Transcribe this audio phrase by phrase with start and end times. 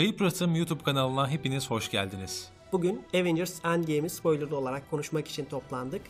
[0.00, 2.48] Kayıp Rıhtım YouTube kanalına hepiniz hoş geldiniz.
[2.72, 6.02] Bugün Avengers Endgame'i spoilerlı olarak konuşmak için toplandık.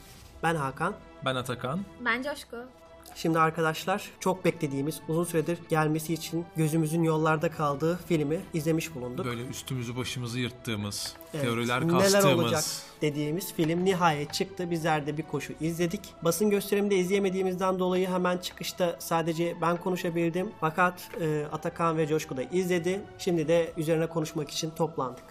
[0.43, 0.95] Ben Hakan.
[1.24, 1.80] Ben Atakan.
[2.05, 2.56] Ben Coşku.
[3.14, 9.27] Şimdi arkadaşlar çok beklediğimiz, uzun süredir gelmesi için gözümüzün yollarda kaldığı filmi izlemiş bulunduk.
[9.27, 12.38] Böyle üstümüzü başımızı yırttığımız, Evet, teoriler Neler kastığımız.
[12.45, 12.65] olacak
[13.02, 14.71] dediğimiz film nihayet çıktı.
[14.71, 16.01] Bizler de bir koşu izledik.
[16.23, 20.51] Basın gösteriminde izleyemediğimizden dolayı hemen çıkışta sadece ben konuşabildim.
[20.60, 23.01] Fakat e, Atakan ve Coşku da izledi.
[23.19, 25.24] Şimdi de üzerine konuşmak için toplandık.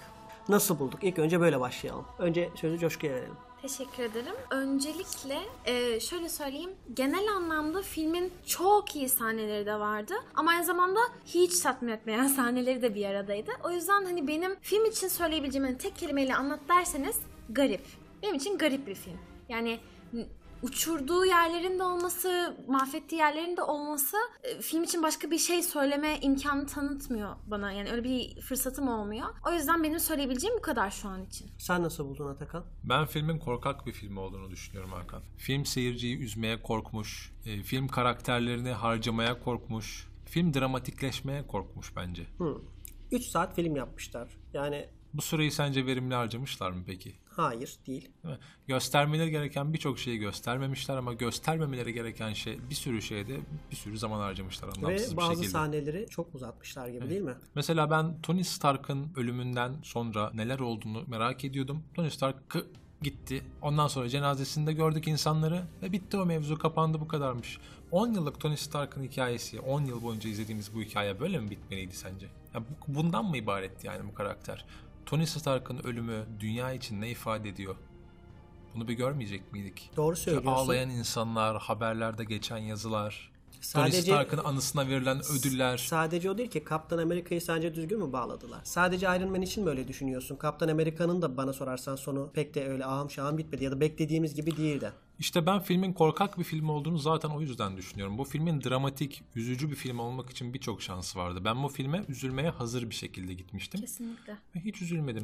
[0.49, 1.03] Nasıl bulduk?
[1.03, 2.05] İlk önce böyle başlayalım.
[2.19, 3.48] Önce sözü Coşku'ya verelim.
[3.61, 4.35] Teşekkür ederim.
[4.51, 6.69] Öncelikle e, şöyle söyleyeyim.
[6.93, 10.13] Genel anlamda filmin çok iyi sahneleri de vardı.
[10.35, 13.51] Ama aynı zamanda hiç tatmin etmeyen sahneleri de bir aradaydı.
[13.63, 17.85] O yüzden hani benim film için söyleyebileceğim hani tek kelimeyle anlat derseniz garip.
[18.23, 19.17] Benim için garip bir film.
[19.49, 19.79] Yani
[20.61, 26.19] uçurduğu yerlerin de olması, mahvettiği yerlerin de olması e, film için başka bir şey söyleme
[26.21, 27.71] imkanı tanıtmıyor bana.
[27.71, 29.27] Yani öyle bir fırsatım olmuyor.
[29.47, 31.47] O yüzden benim söyleyebileceğim bu kadar şu an için.
[31.57, 32.65] Sen nasıl buldun Atakan?
[32.83, 35.21] Ben filmin korkak bir film olduğunu düşünüyorum Hakan.
[35.37, 42.27] Film seyirciyi üzmeye korkmuş, e, film karakterlerini harcamaya korkmuş, film dramatikleşmeye korkmuş bence.
[43.11, 44.29] 3 saat film yapmışlar.
[44.53, 47.15] Yani Bu süreyi sence verimli harcamışlar mı peki?
[47.41, 48.09] Hayır değil.
[48.67, 53.37] Göstermeleri gereken birçok şeyi göstermemişler ama göstermemeleri gereken şey bir sürü şeyde
[53.71, 55.49] bir sürü zaman harcamışlar anlamsız Ve bir bazı şekilde.
[55.49, 57.33] sahneleri çok uzatmışlar gibi değil mi?
[57.55, 61.83] Mesela ben Tony Stark'ın ölümünden sonra neler olduğunu merak ediyordum.
[61.93, 62.35] Tony Stark
[63.01, 63.43] gitti.
[63.61, 67.57] Ondan sonra cenazesinde gördük insanları ve bitti o mevzu kapandı bu kadarmış.
[67.91, 72.27] 10 yıllık Tony Stark'ın hikayesi, 10 yıl boyunca izlediğimiz bu hikaye böyle mi bitmeliydi sence?
[72.53, 74.65] Ya bu- bundan mı ibaretti yani bu karakter?
[75.09, 77.75] Tony Stark'ın ölümü dünya için ne ifade ediyor?
[78.75, 79.91] Bunu bir görmeyecek miydik?
[79.95, 80.51] Doğru İşte söylüyorsun.
[80.51, 85.77] ağlayan insanlar, haberlerde geçen yazılar, Tony Sadece- Stark'ın anısına verilen ödüller.
[85.77, 88.61] Sadece o değil ki Kaptan Amerika'yı sence düzgün mü bağladılar?
[88.63, 90.35] Sadece Iron Man için mi öyle düşünüyorsun?
[90.35, 94.35] Kaptan Amerika'nın da bana sorarsan sonu pek de öyle ahım şahım bitmedi ya da beklediğimiz
[94.35, 94.91] gibi değildi.
[95.19, 98.17] İşte ben filmin korkak bir film olduğunu zaten o yüzden düşünüyorum.
[98.17, 101.41] Bu filmin dramatik, üzücü bir film olmak için birçok şansı vardı.
[101.45, 103.81] Ben bu filme üzülmeye hazır bir şekilde gitmiştim.
[103.81, 104.37] Kesinlikle.
[104.55, 105.23] Ve hiç üzülmedim.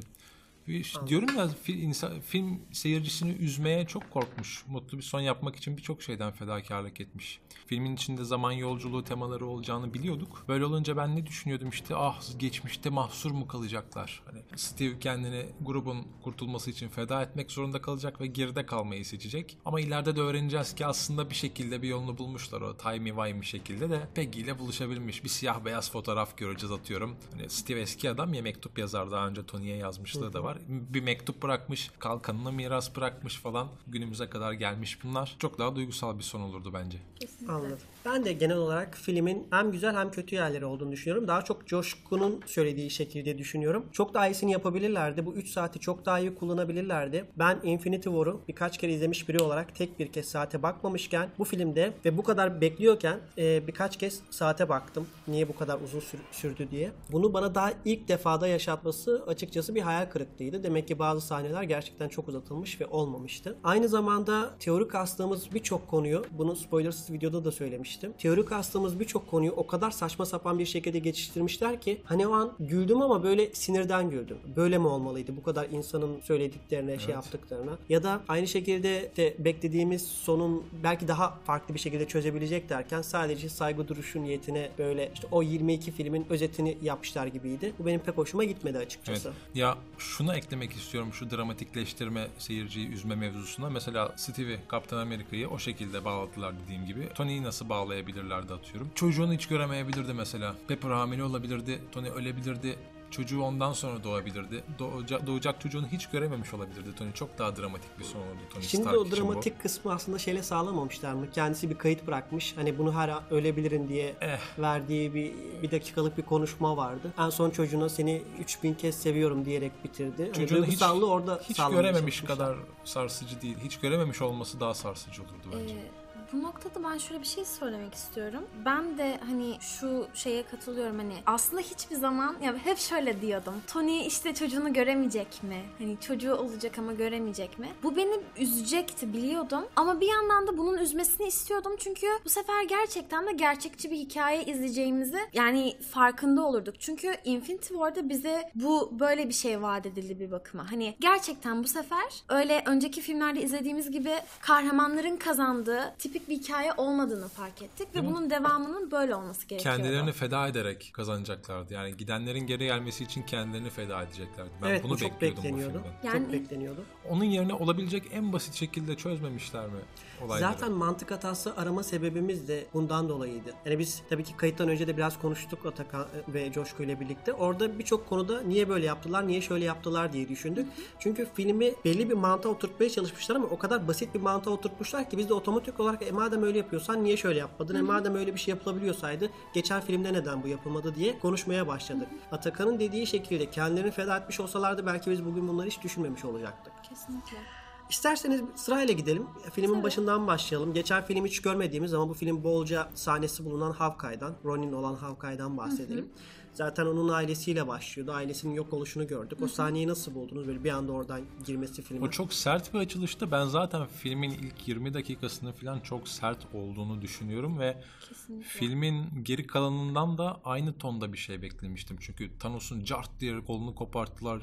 [0.68, 4.64] İşte diyorum ya fi- insan- film seyircisini üzmeye çok korkmuş.
[4.68, 7.40] Mutlu bir son yapmak için birçok şeyden fedakarlık etmiş.
[7.68, 10.46] Filmin içinde zaman yolculuğu temaları olacağını biliyorduk.
[10.48, 14.22] Böyle olunca ben ne düşünüyordum işte ah geçmişte mahsur mu kalacaklar?
[14.26, 19.58] Hani Steve kendini grubun kurtulması için feda etmek zorunda kalacak ve geride kalmayı seçecek.
[19.66, 23.90] Ama ileride de öğreneceğiz ki aslında bir şekilde bir yolunu bulmuşlar o timey wimey şekilde
[23.90, 25.24] de Peggy ile buluşabilmiş.
[25.24, 27.16] Bir siyah beyaz fotoğraf göreceğiz atıyorum.
[27.32, 30.55] Hani Steve eski adam ya mektup yazar daha önce Tony'ye yazmışlığı da var.
[30.68, 33.68] Bir mektup bırakmış, kalkanına miras bırakmış falan.
[33.88, 35.36] Günümüze kadar gelmiş bunlar.
[35.40, 36.98] Çok daha duygusal bir son olurdu bence.
[37.20, 37.54] Kesinlikle.
[37.54, 37.80] Anladım.
[38.06, 41.28] Ben de genel olarak filmin hem güzel hem kötü yerleri olduğunu düşünüyorum.
[41.28, 43.86] Daha çok Coşkun'un söylediği şekilde düşünüyorum.
[43.92, 45.26] Çok daha iyisini yapabilirlerdi.
[45.26, 47.26] Bu 3 saati çok daha iyi kullanabilirlerdi.
[47.40, 51.94] Ben Infinity War'u birkaç kere izlemiş biri olarak tek bir kez saate bakmamışken bu filmde
[52.06, 55.08] ve bu kadar bekliyorken e, birkaç kez saate baktım.
[55.28, 56.92] Niye bu kadar uzun sür- sürdü diye.
[57.12, 60.64] Bunu bana daha ilk defada yaşatması açıkçası bir hayal kırıklığıydı.
[60.64, 63.58] Demek ki bazı sahneler gerçekten çok uzatılmış ve olmamıştı.
[63.64, 67.95] Aynı zamanda teorik kastığımız birçok konuyu, bunu spoilersız videoda da söylemiştim.
[68.20, 72.54] Teorik kastığımız birçok konuyu o kadar saçma sapan bir şekilde geçiştirmişler ki hani o an
[72.60, 74.38] güldüm ama böyle sinirden güldüm.
[74.56, 77.78] Böyle mi olmalıydı bu kadar insanın söylediklerine, şey yaptıklarına.
[77.90, 83.50] Ya da aynı şekilde de beklediğimiz sonun belki daha farklı bir şekilde çözebilecek derken sadece
[83.50, 87.74] saygı duruşu niyetine böyle işte o 22 filmin özetini yapmışlar gibiydi.
[87.80, 89.28] Bu benim pek hoşuma gitmedi açıkçası.
[89.28, 89.56] Evet.
[89.56, 93.70] Ya şunu eklemek istiyorum şu dramatikleştirme seyirciyi üzme mevzusuna.
[93.70, 97.10] Mesela Stevie, Kaptan Amerika'yı o şekilde bağladılar dediğim gibi.
[97.16, 98.90] Tony'yi nasıl bağlayabilirlerdi atıyorum.
[98.96, 100.56] Çocuğunu hiç göremeyebilirdi mesela.
[100.68, 102.76] Pepper hamile olabilirdi, Tony ölebilirdi.
[103.11, 104.64] Çocuğu ondan sonra doğabilirdi.
[104.79, 107.11] Doğacak, doğacak çocuğunu hiç görememiş olabilirdi Tony.
[107.11, 109.16] Çok daha dramatik bir son oldu Tony Şimdi Stark o için bu.
[109.17, 111.28] dramatik kısmı aslında şeyle sağlamamışlar mı?
[111.34, 112.53] Kendisi bir kayıt bırakmış.
[112.58, 114.40] Hani bunu her an ölebilirim diye Eh.
[114.59, 115.31] verdiği bir,
[115.64, 117.14] bir dakikalık bir konuşma vardı.
[117.20, 120.23] En son çocuğuna seni 3000 kez seviyorum diyerek bitirdi.
[120.23, 122.38] Hani Çocuğunu hiç, duygusallığı orada hiç görememiş çalışmışlar.
[122.38, 123.58] kadar sarsıcı değil.
[123.64, 125.73] Hiç görememiş olması daha sarsıcı olurdu bence.
[125.76, 125.91] Ee,
[126.35, 128.43] bu noktada ben şöyle bir şey söylemek istiyorum.
[128.66, 133.53] Ben de hani şu şeye katılıyorum hani aslında hiçbir zaman ya hep şöyle diyordum.
[133.67, 135.61] Tony işte çocuğunu göremeyecek mi?
[135.78, 137.70] Hani çocuğu olacak ama göremeyecek mi?
[137.84, 139.66] Bu beni üzecekti biliyordum.
[139.76, 141.76] Ama bir yandan da bunun üzmesini istiyordum.
[141.79, 146.76] Çünkü bu sefer gerçekten de gerçekçi bir hikaye izleyeceğimizi yani farkında olurduk.
[146.79, 150.72] Çünkü Infinity War'da bize bu böyle bir şey vaat edildi bir bakıma.
[150.72, 157.28] Hani gerçekten bu sefer öyle önceki filmlerde izlediğimiz gibi kahramanların kazandığı tipik bir hikaye olmadığını
[157.28, 159.78] fark ettik ve bunun devamının böyle olması gerekiyordu.
[159.78, 161.74] Kendilerini feda ederek kazanacaklardı.
[161.74, 164.50] Yani gidenlerin geri gelmesi için kendilerini feda edeceklerdi.
[164.64, 165.84] Ben evet bunu bu çok bekliyordum bu bekleniyordu.
[166.02, 166.14] filmden.
[166.14, 166.84] Yani- Çok bekleniyordu.
[167.10, 169.80] Onun yerine olabilecek en basit şekilde çözmemişler mi
[170.22, 170.52] olayları?
[170.52, 173.53] Zaten mantık hatası arama sebebimiz de bundan dolayıydı.
[173.66, 177.34] Yani biz tabii ki kayıttan önce de biraz konuştuk Atakan ve Coşku ile birlikte.
[177.34, 180.67] Orada birçok konuda niye böyle yaptılar, niye şöyle yaptılar diye düşündük.
[181.00, 185.17] Çünkü filmi belli bir mantığa oturtmaya çalışmışlar ama o kadar basit bir mantığa oturtmuşlar ki
[185.17, 187.76] biz de otomatik olarak e madem öyle yapıyorsan niye şöyle yapmadın?
[187.76, 192.08] E madem öyle bir şey yapılabiliyorsaydı geçen filmde neden bu yapılmadı diye konuşmaya başladık.
[192.32, 196.73] Atakan'ın dediği şekilde kendilerini feda etmiş olsalardı belki biz bugün bunları hiç düşünmemiş olacaktık.
[196.90, 197.65] Kesinlikle.
[197.90, 199.26] İsterseniz sırayla gidelim.
[199.53, 200.73] Filmin başından başlayalım.
[200.73, 206.09] Geçen film hiç görmediğimiz ama bu film bolca sahnesi bulunan Hawkeye'dan, Ronin olan Hawkeye'dan bahsedelim.
[206.53, 208.11] Zaten onun ailesiyle başlıyordu.
[208.11, 209.40] Ailesinin yok oluşunu gördük.
[209.41, 210.47] O sahneyi nasıl buldunuz?
[210.47, 212.05] Böyle bir anda oradan girmesi filme.
[212.05, 213.32] O çok sert bir açılıştı.
[213.32, 217.78] Ben zaten filmin ilk 20 dakikasını falan çok sert olduğunu düşünüyorum ve
[218.09, 218.49] Kesinlikle.
[218.49, 221.97] filmin geri kalanından da aynı tonda bir şey beklemiştim.
[221.99, 224.41] Çünkü Thanos'un cart diye kolunu koparttılar.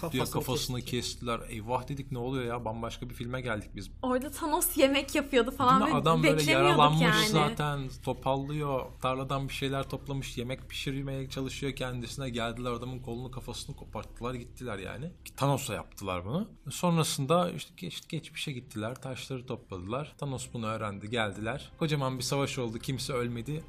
[0.00, 0.90] Küt diye Kafasını kafasını kesti.
[0.90, 1.40] kestiler.
[1.48, 3.90] Eyvah dedik ne oluyor ya bambaşka bir filme geldik biz.
[4.02, 5.96] Orada Thanos yemek yapıyordu falan Değil mi?
[5.96, 7.28] ve Adam böyle yaralanmış yani.
[7.28, 8.86] zaten topallıyor.
[9.02, 12.30] Tarladan bir şeyler toplamış yemek pişirmeye çalışıyor kendisine.
[12.30, 15.10] Geldiler adamın kolunu kafasını koparttılar gittiler yani.
[15.36, 16.48] Thanos'a yaptılar bunu.
[16.70, 20.14] Sonrasında işte geç, geçmişe gittiler taşları topladılar.
[20.18, 21.72] Thanos bunu öğrendi geldiler.
[21.78, 23.64] Kocaman bir savaş oldu kimse ölmedi.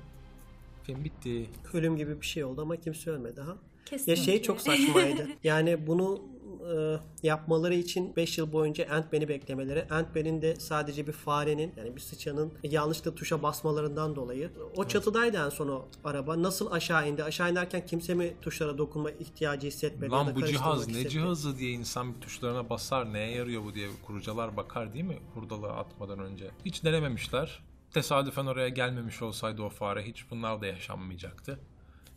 [0.83, 1.49] Film bitti.
[1.73, 3.57] Ölüm gibi bir şey oldu ama kimse ölmedi ha.
[3.91, 4.23] Ya Kesinlikle.
[4.23, 5.27] şey çok saçmaydı.
[5.43, 6.21] yani bunu
[6.63, 6.97] e,
[7.27, 9.87] yapmaları için 5 yıl boyunca Ant-Man'i beklemeleri.
[9.89, 14.51] Ant-Man'in de sadece bir farenin yani bir sıçanın yanlışlıkla tuşa basmalarından dolayı.
[14.75, 16.43] O çatıdaydı en son o araba.
[16.43, 17.23] Nasıl aşağı indi?
[17.23, 20.13] Aşağı inerken kimse mi tuşlara dokunma ihtiyacı hissetmedi?
[20.13, 21.09] ya Lan bu cihaz karıştırmak ne hissetmedi?
[21.09, 25.71] cihazı diye insan bir tuşlarına basar neye yarıyor bu diye kurucalar bakar değil mi hurdalığı
[25.71, 26.51] atmadan önce.
[26.65, 27.63] Hiç denememişler.
[27.93, 31.59] Tesadüfen oraya gelmemiş olsaydı o fare hiç bunlar da yaşanmayacaktı.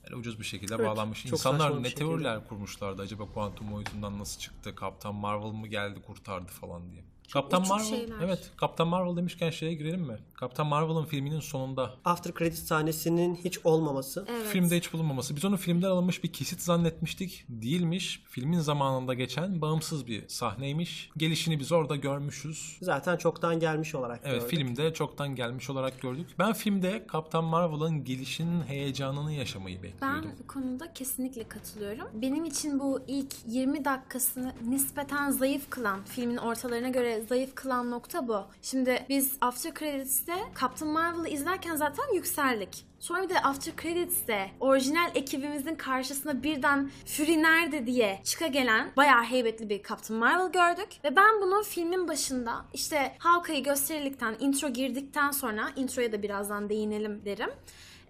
[0.06, 1.26] Yani ucuz bir şekilde Evet, bağlanmış.
[1.26, 4.74] İnsanlar ne teoriler kurmuşlardı acaba kuantum boyutundan nasıl çıktı?
[4.74, 7.04] Kaptan Marvel mı geldi kurtardı falan diye.
[7.32, 8.14] Kaptan uçuk Marvel, şeyler.
[8.24, 8.50] evet.
[8.56, 10.18] Kaptan Marvel demişken şeye girelim mi?
[10.34, 14.24] Kaptan Marvel'ın filminin sonunda After credit sahnesinin hiç olmaması.
[14.28, 14.46] Evet.
[14.46, 15.36] Filmde hiç bulunmaması.
[15.36, 17.44] Biz onu filmden alınmış bir kesit zannetmiştik.
[17.48, 18.22] Değilmiş.
[18.28, 21.10] Filmin zamanında geçen bağımsız bir sahneymiş.
[21.16, 22.76] Gelişini biz orada görmüşüz.
[22.82, 24.50] Zaten çoktan gelmiş olarak Evet gördük.
[24.58, 26.26] filmde çoktan gelmiş olarak gördük.
[26.38, 30.30] Ben filmde Kaptan Marvel'ın gelişinin heyecanını yaşamayı Ben bekliyordum.
[30.42, 32.06] bu konuda kesinlikle katılıyorum.
[32.14, 38.28] Benim için bu ilk 20 dakikasını nispeten zayıf kılan, filmin ortalarına göre zayıf kılan nokta
[38.28, 38.44] bu.
[38.62, 42.86] Şimdi biz After Credits'te Captain Marvel'ı izlerken zaten yükseldik.
[42.98, 49.22] Sonra bir de After Credits'te orijinal ekibimizin karşısına birden Fury nerede diye çıka gelen bayağı
[49.22, 50.88] heybetli bir Captain Marvel gördük.
[51.04, 57.22] Ve ben bunu filmin başında işte Hawkeye'yi gösterildikten, intro girdikten sonra introya da birazdan değinelim
[57.24, 57.50] derim.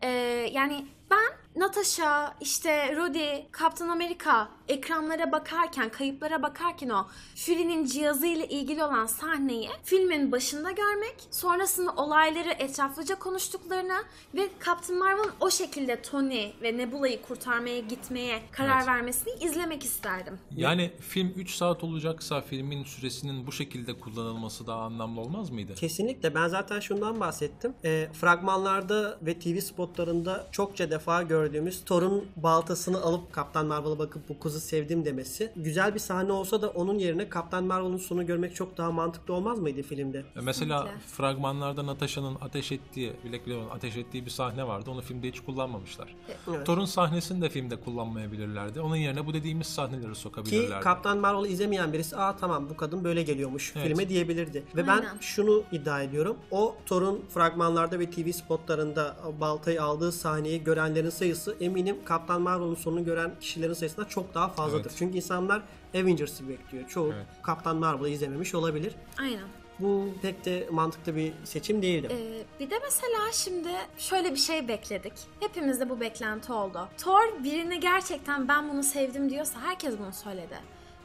[0.02, 0.09] Ee,
[0.52, 8.84] yani ben Natasha, işte Rhodey, Captain America ekranlara bakarken, kayıplara bakarken o Fury'nin cihazıyla ilgili
[8.84, 13.96] olan sahneyi filmin başında görmek, sonrasında olayları etraflıca konuştuklarını
[14.34, 18.86] ve Captain Marvel'ın o şekilde Tony ve Nebula'yı kurtarmaya gitmeye karar Evet.
[18.88, 20.38] vermesini izlemek isterdim.
[20.56, 25.75] Yani film 3 saat olacaksa filmin süresinin bu şekilde kullanılması daha anlamlı olmaz mıydı?
[25.75, 26.35] Kesinlikle.
[26.35, 27.75] Ben zaten şundan bahsettim.
[27.85, 34.38] E, fragmanlarda ve TV spotlarında çokça defa gördüğümüz Thor'un baltasını alıp Kaptan Marvel'a bakıp bu
[34.56, 35.52] kızı sevdim demesi.
[35.56, 39.58] Güzel bir sahne olsa da onun yerine Kaptan Marvel'ın sonu görmek çok daha mantıklı olmaz
[39.58, 40.16] mıydı filmde?
[40.18, 41.06] Ya Mesela Kesinlikle.
[41.06, 44.90] fragmanlarda Natasha'nın ateş ettiği, Black Widow'un ateş ettiği bir sahne vardı.
[44.90, 46.14] Onu filmde hiç kullanmamışlar.
[46.48, 46.66] Evet.
[46.66, 48.80] Thor'un sahnesini de filmde kullanmayabilirlerdi.
[48.80, 50.84] Onun yerine bu dediğimiz sahneleri Ki sokabilirlerdi.
[50.84, 53.86] Kaptan Marvel'ı izlemeyen birisi aa tamam bu kadın böyle geliyormuş Evet.
[53.88, 54.64] filme diyebilirdi.
[54.76, 55.04] Ve Aynen.
[55.04, 56.36] ben şunu iddia ediyorum.
[56.50, 63.04] O Thor'un fragmanlarda ve TV spotlarında baltayı aldığı sahneyi görenlerin sayısı eminim Kaptan Marvel'ın sonunu
[63.04, 64.87] gören kişilerin sayısından çok daha fazladır.
[64.91, 64.97] Evet.
[64.99, 65.62] Çünkü insanlar
[65.95, 66.88] Avengers'ı bekliyor.
[66.88, 67.26] Çoğu Evet.
[67.43, 68.95] Kaptan Marvel'ı izlememiş olabilir.
[69.21, 69.45] Aynen.
[69.79, 72.09] Bu pek de mantıklı bir seçim değildi.
[72.11, 75.12] Ee, bir de mesela şimdi şöyle bir şey bekledik.
[75.41, 76.88] Hepimizde bu beklenti oldu.
[76.99, 80.59] Thor birini gerçekten ben bunu sevdim diyorsa herkes bunu söyledi.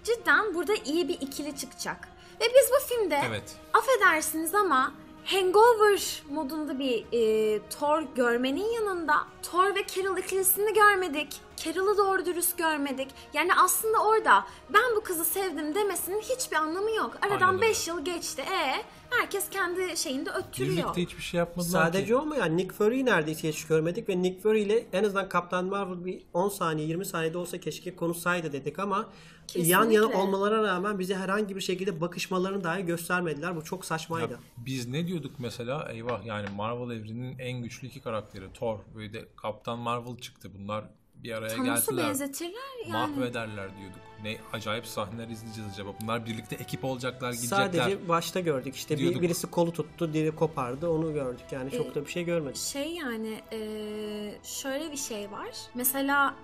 [0.04, 2.08] Cidden burada iyi bir ikili çıkacak.
[2.42, 3.56] Ve biz bu filmde Evet.
[3.74, 4.94] affedersiniz ama
[5.25, 11.28] Hangover modunda bir e, Thor görmenin yanında Thor ve Carol ikilisini görmedik.
[11.58, 13.08] Carol'ı doğru dürüst görmedik.
[13.34, 17.18] Yani aslında orada ben bu kızı sevdim demesinin hiçbir anlamı yok.
[17.22, 17.62] Aynen Aradan öyle.
[17.68, 18.42] 5 yıl geçti.
[18.42, 20.78] E herkes kendi şeyinde öttürüyor.
[20.84, 22.16] Birlikte hiçbir şey yapmadılar Sadece ki.
[22.16, 25.66] o mu yani Nick Fury'yi neredeyse hiç görmedik ve Nick Fury ile en azından Kaptan
[25.66, 29.10] Marvel bir 10 saniye 20 saniyede olsa keşke konuşsaydı dedik ama
[29.55, 30.17] yan yana Kesinlikle.
[30.17, 33.55] olmalarına rağmen bize herhangi bir şekilde bakışmalarını dahi göstermediler.
[33.55, 34.34] Bu çok saçmaydı.
[34.34, 35.91] Ya biz ne diyorduk mesela?
[35.91, 40.51] Eyvah yani Marvel evreninin en güçlü iki karakteri Thor ve de Kaptan Marvel çıktı.
[40.60, 42.08] Bunlar bir araya Thanos'u geldiler.
[42.10, 42.91] benzetirler yani.
[43.17, 44.00] Mahvederler diyorduk.
[44.24, 45.89] Ne acayip sahneler izleyeceğiz acaba.
[46.01, 47.58] Bunlar birlikte ekip olacaklar, gidecekler.
[47.58, 52.05] Sadece başta gördük işte bir, birisi kolu tuttu, diğeri kopardı onu gördük yani çok da
[52.05, 52.58] bir şey görmedik.
[52.58, 55.50] Şey yani eee, şöyle bir şey var.
[55.75, 56.36] Mesela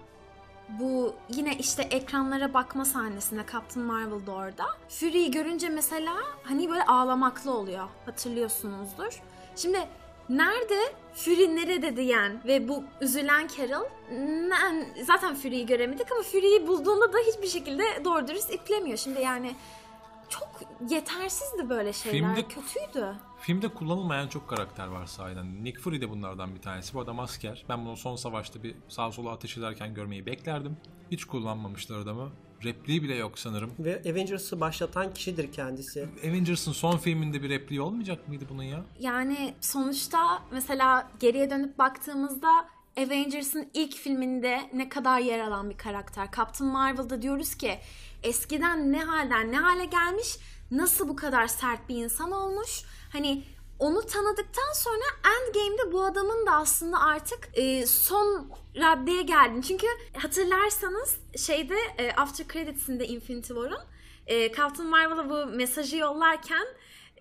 [0.70, 4.66] bu yine işte ekranlara bakma sahnesinde Captain Marvel'da orada.
[4.90, 7.88] Fury'yi görünce mesela hani böyle ağlamaklı oluyor.
[8.06, 9.22] Hatırlıyorsunuzdur.
[9.56, 9.88] Şimdi
[10.30, 10.80] nerede
[11.16, 13.86] Fury nerede diyen ve bu üzülen Carol
[15.06, 18.98] zaten Fury'yi göremedik ama Fury'yi bulduğunda da hiçbir şekilde doğru dürüst iplemiyor.
[18.98, 19.56] Şimdi yani
[20.30, 20.50] çok
[20.90, 22.36] yetersizdi böyle şeyler.
[22.36, 23.16] Filmde- Kötüydü.
[23.48, 25.64] Filmde kullanılmayan çok karakter var sahiden.
[25.64, 26.94] Nick Fury de bunlardan bir tanesi.
[26.94, 27.66] Bu adam asker.
[27.70, 30.78] Ben bunu son savaşta bir sağa sola ateş ederken görmeyi beklerdim.
[31.12, 32.32] Hiç kullanmamışlar adamı.
[32.64, 33.72] Repliği bile yok sanırım.
[33.80, 36.10] Ve Avengers'ı başlatan kişidir kendisi.
[36.30, 38.86] Avengers'ın son filminde bir repliği olmayacak mıydı bunun ya?
[39.00, 42.50] Yani sonuçta mesela geriye dönüp baktığımızda
[42.98, 46.30] Avengers'ın ilk filminde ne kadar yer alan bir karakter.
[46.38, 47.80] Captain Marvel'da diyoruz ki
[48.24, 50.38] eskiden ne halden ne hale gelmiş,
[50.72, 52.84] nasıl bu kadar sert bir insan olmuş.
[53.12, 53.44] Hani
[53.80, 59.62] onu tanıdıktan sonra Endgame'de bu adamın da aslında artık e, son raddeye geldin.
[59.62, 63.82] Çünkü hatırlarsanız şeyde e, After Credits'inde Infinity War'un
[64.28, 66.68] e, Captain Marvel'a bu mesajı yollarken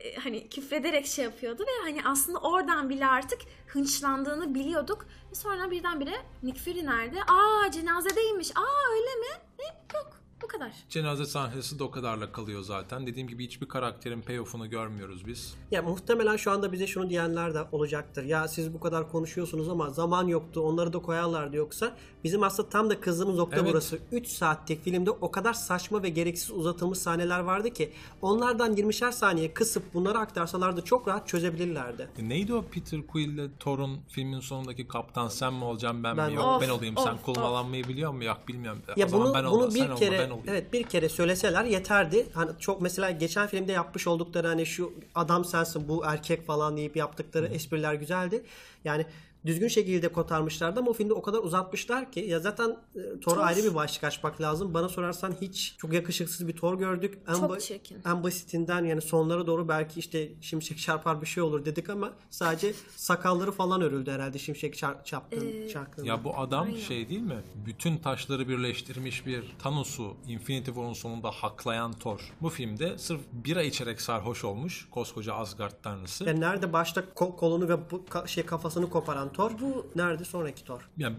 [0.01, 5.07] e, hani küfrederek şey yapıyordu ve hani aslında oradan bile artık hınçlandığını biliyorduk.
[5.31, 7.23] Ve sonra birdenbire Nick Fury nerede?
[7.23, 8.51] Aa cenazedeymiş.
[8.57, 9.43] Aa öyle mi?
[9.59, 9.65] Ne?
[9.99, 10.16] Yok.
[10.43, 10.73] Bu kadar.
[10.89, 13.07] Cenaze sahnesi de o kadarla kalıyor zaten.
[13.07, 15.55] Dediğim gibi hiçbir karakterin payoff'unu görmüyoruz biz.
[15.71, 18.25] Ya muhtemelen şu anda bize şunu diyenler de olacaktır.
[18.25, 20.61] Ya siz bu kadar konuşuyorsunuz ama zaman yoktu.
[20.61, 21.97] Onları da koyarlardı yoksa.
[22.25, 23.69] Bizim aslında tam da kızdığımız nokta Evet.
[23.73, 23.99] burası.
[24.13, 29.55] 3 saatlik filmde o kadar saçma ve gereksiz uzatılmış sahneler vardı ki onlardan 20'şer saniye
[29.55, 32.09] kısıp bunları aktarsalardı çok rahat çözebilirlerdi.
[32.19, 36.37] E Neydi o Peter Quill'le Thor'un filmin sonundaki kaptan sen mi olacaksın ben, Ben- mi?
[36.37, 36.95] Yok Of, ben olayım.
[37.05, 38.27] sen of, kullanmayı biliyor musun?
[38.27, 38.83] Yok bilmiyorum.
[38.97, 40.49] Ya o zaman bunu ben bunu olma, sen bir olma, kere ben olayım.
[40.49, 42.27] evet bir kere söyleseler yeterdi.
[42.35, 46.97] Hani çok mesela geçen filmde yapmış oldukları hani şu adam sensin bu erkek falan deyip
[46.97, 48.43] yaptıkları espriler güzeldi.
[48.85, 49.07] Yani
[49.47, 53.65] düzgün şekilde kotarmışlardı ama o filmde o kadar uzatmışlar ki ya zaten e, Thor'a ayrı
[53.65, 54.75] bir başlık açmak lazım.
[54.75, 57.19] Bana sorarsan hiç çok yakışıksız bir Thor gördük.
[57.29, 57.99] En, Çok ba- çirkin.
[58.07, 62.73] en basitinden yani sonlara doğru belki işte şimşek çarpar bir şey olur dedik ama sadece
[62.97, 66.07] sakalları falan örüldü herhalde şimşek çar- çarptığın, çarptığında.
[66.09, 66.77] Ya bu adam Aynen.
[66.79, 67.43] şey değil mi?
[67.67, 72.21] Bütün taşları birleştirmiş bir Thanos'u Infinity War'un sonunda haklayan Thor.
[72.43, 76.25] Bu filmde sırf bira içerek sarhoş olmuş koskoca Asgard tanrısı.
[76.25, 80.65] Yani nerede başta ko- kolunu ve bu ka- şey kafasını koparan Thor, Bu- nerede sonraki
[80.65, 80.81] Thor?
[80.97, 81.17] Yani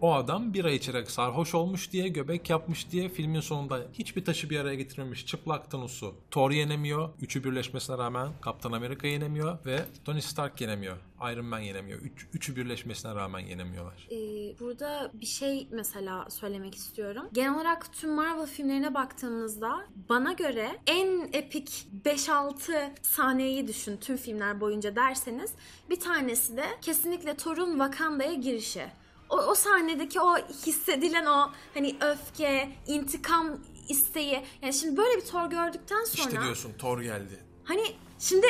[0.00, 4.60] o adam bira içerek sarhoş olmuş diye, göbek yapmış diye filmin sonunda hiçbir taşı bir
[4.60, 6.14] araya getirmemiş çıplak Thanos'u.
[6.30, 7.08] Thor yenemiyor.
[7.20, 10.96] Üçü birleşmesine rağmen Kaptan Amerika yenemiyor ve Tony Stark yenemiyor.
[11.32, 11.98] Iron Man yenemiyor.
[11.98, 14.08] Üç, üçü birleşmesine rağmen yenemiyorlar.
[14.10, 14.16] Ee,
[14.60, 17.22] burada bir şey mesela söylemek istiyorum.
[17.32, 24.60] Genel olarak tüm Marvel filmlerine baktığımızda bana göre en epik 5-6 sahneyi düşün tüm filmler
[24.60, 25.52] boyunca derseniz
[25.90, 28.86] bir tanesi de kesinlikle Thor'un Wakanda'ya girişi.
[29.30, 34.42] O, o sahnedeki o hissedilen o hani öfke, intikam isteği.
[34.62, 37.40] Yani şimdi böyle bir Thor gördükten sonra İşte diyorsun Thor geldi.
[37.64, 37.82] Hani
[38.18, 38.46] şimdi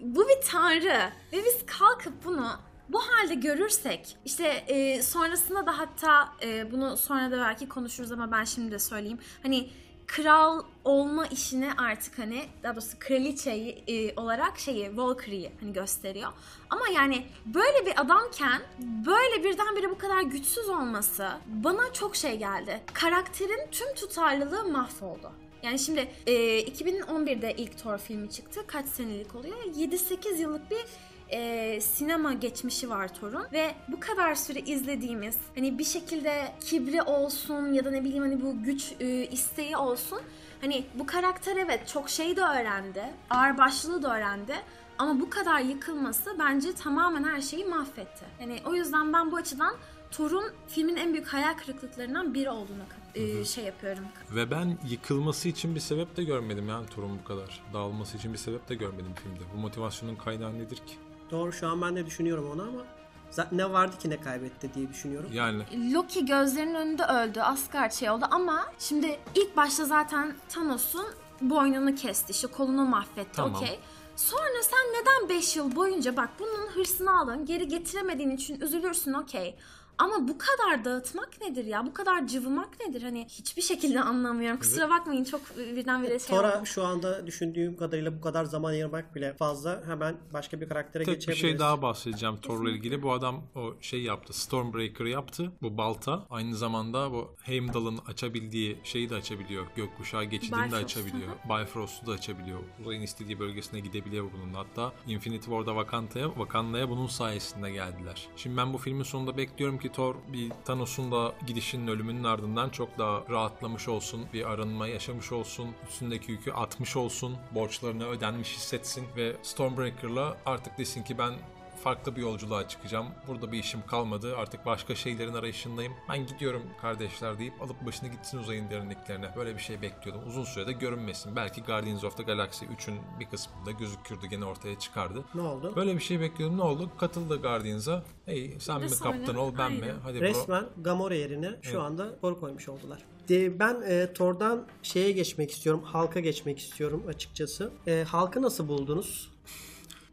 [0.00, 2.50] bu bir tanrı ve biz kalkıp bunu
[2.88, 8.32] bu halde görürsek işte e, sonrasında da hatta e, bunu sonra da belki konuşuruz ama
[8.32, 9.18] ben şimdi de söyleyeyim.
[9.42, 9.70] Hani
[10.10, 16.32] kral olma işini artık hani daha doğrusu kraliçeyi e, olarak şeyi Valkyrie'yi hani gösteriyor.
[16.70, 22.80] Ama yani böyle bir adamken böyle birdenbire bu kadar güçsüz olması bana çok şey geldi.
[22.92, 25.32] Karakterin tüm tutarlılığı mahvoldu.
[25.62, 28.60] Yani şimdi e, 2011'de ilk Thor filmi çıktı.
[28.66, 29.58] Kaç senelik oluyor?
[29.64, 30.84] 7-8 yıllık bir
[31.32, 37.72] e, sinema geçmişi var Thor'un ve bu kadar süre izlediğimiz hani bir şekilde kibri olsun
[37.72, 40.20] ya da ne bileyim hani bu güç e, isteği olsun
[40.60, 44.54] hani bu karakter evet çok şey de öğrendi ağırbaşlılığı da öğrendi
[44.98, 48.24] ama bu kadar yıkılması bence tamamen her şeyi mahvetti.
[48.40, 49.74] Yani o yüzden ben bu açıdan
[50.10, 52.82] Thor'un filmin en büyük hayal kırıklıklarından biri olduğunu
[53.14, 54.04] e, şey yapıyorum.
[54.30, 57.62] Ve ben yıkılması için bir sebep de görmedim yani Thor'un bu kadar.
[57.72, 59.40] Dağılması için bir sebep de görmedim filmde.
[59.54, 60.94] Bu motivasyonun kaynağı nedir ki?
[61.30, 62.82] Doğru şu an ben de düşünüyorum onu ama
[63.30, 65.30] zaten ne vardı ki ne kaybetti diye düşünüyorum.
[65.32, 67.40] Yani Loki gözlerinin önünde öldü.
[67.40, 71.06] Asgard şey oldu ama şimdi ilk başta zaten Thanos'un
[71.40, 72.30] boynunu kesti.
[72.32, 73.32] işte kolunu mahvetti.
[73.32, 73.54] Tamam.
[73.54, 73.78] Okey.
[74.16, 79.56] Sonra sen neden 5 yıl boyunca bak bunun hırsını aldın geri getiremediğin için üzülürsün okey.
[80.00, 81.86] Ama bu kadar dağıtmak nedir ya?
[81.86, 83.02] Bu kadar cıvımak nedir?
[83.02, 84.60] Hani hiçbir şekilde anlamıyorum.
[84.60, 86.66] Kusura bakmayın çok birdenbire şey Tora oldu.
[86.66, 89.82] şu anda düşündüğüm kadarıyla bu kadar zaman ayırmak bile fazla.
[89.86, 91.40] Hemen başka bir karaktere Tek bir geçebiliriz.
[91.40, 93.02] şey daha bahsedeceğim Thor'la ilgili.
[93.02, 94.32] Bu adam o şey yaptı.
[94.40, 95.52] Stormbreaker yaptı.
[95.62, 96.26] Bu balta.
[96.30, 99.66] Aynı zamanda bu Heimdall'ın açabildiği şeyi de açabiliyor.
[99.76, 101.30] Gökkuşağı geçidini de Bifrost, açabiliyor.
[101.48, 102.58] Bifrost'u da açabiliyor.
[102.80, 104.54] Uzayın istediği bölgesine gidebiliyor bunun.
[104.54, 108.28] Hatta Infinity War'da Wakanda'ya, Wakanda'ya bunun sayesinde geldiler.
[108.36, 112.98] Şimdi ben bu filmin sonunda bekliyorum ki Thor bir Thanos'un da gidişinin ölümünün ardından çok
[112.98, 114.26] daha rahatlamış olsun.
[114.32, 115.68] Bir arınma yaşamış olsun.
[115.88, 117.36] Üstündeki yükü atmış olsun.
[117.54, 119.04] Borçlarını ödenmiş hissetsin.
[119.16, 121.32] Ve Stormbreaker'la artık desin ki ben
[121.80, 123.06] farklı bir yolculuğa çıkacağım.
[123.28, 124.36] Burada bir işim kalmadı.
[124.36, 125.92] Artık başka şeylerin arayışındayım.
[126.08, 129.30] Ben gidiyorum kardeşler deyip alıp başını gitsin uzayın derinliklerine.
[129.36, 130.22] Böyle bir şey bekliyordum.
[130.28, 131.36] Uzun sürede görünmesin.
[131.36, 134.26] Belki Guardians of the Galaxy 3'ün bir kısmında gözükürdü.
[134.26, 135.24] Gene ortaya çıkardı.
[135.34, 135.72] Ne oldu?
[135.76, 136.58] Böyle bir şey bekliyordum.
[136.58, 136.90] Ne oldu?
[136.98, 138.02] Katıldı Guardians'a.
[138.26, 139.82] Hey sen mi kaptan ol ben mi?
[139.82, 140.00] Aynen.
[140.02, 140.24] Hadi bro.
[140.24, 142.98] Resmen Gamora yerine şu anda Thor koymuş oldular.
[143.28, 145.82] De, ben e, Thor'dan şeye geçmek istiyorum.
[145.84, 147.72] Halka geçmek istiyorum açıkçası.
[147.86, 149.29] E, halkı nasıl buldunuz?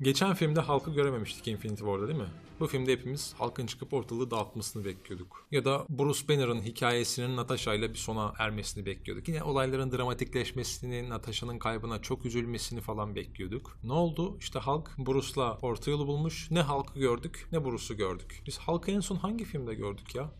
[0.01, 2.29] Geçen filmde halkı görememiştik Infinity War'da değil mi?
[2.59, 5.47] Bu filmde hepimiz halkın çıkıp ortalığı dağıtmasını bekliyorduk.
[5.51, 9.27] Ya da Bruce Banner'ın hikayesinin Natasha ile bir sona ermesini bekliyorduk.
[9.27, 13.79] Yine olayların dramatikleşmesini, Natasha'nın kaybına çok üzülmesini falan bekliyorduk.
[13.83, 14.37] Ne oldu?
[14.39, 16.51] İşte halk Bruce'la orta yolu bulmuş.
[16.51, 18.43] Ne halkı gördük ne Bruce'u gördük.
[18.47, 20.31] Biz halkı en son hangi filmde gördük ya?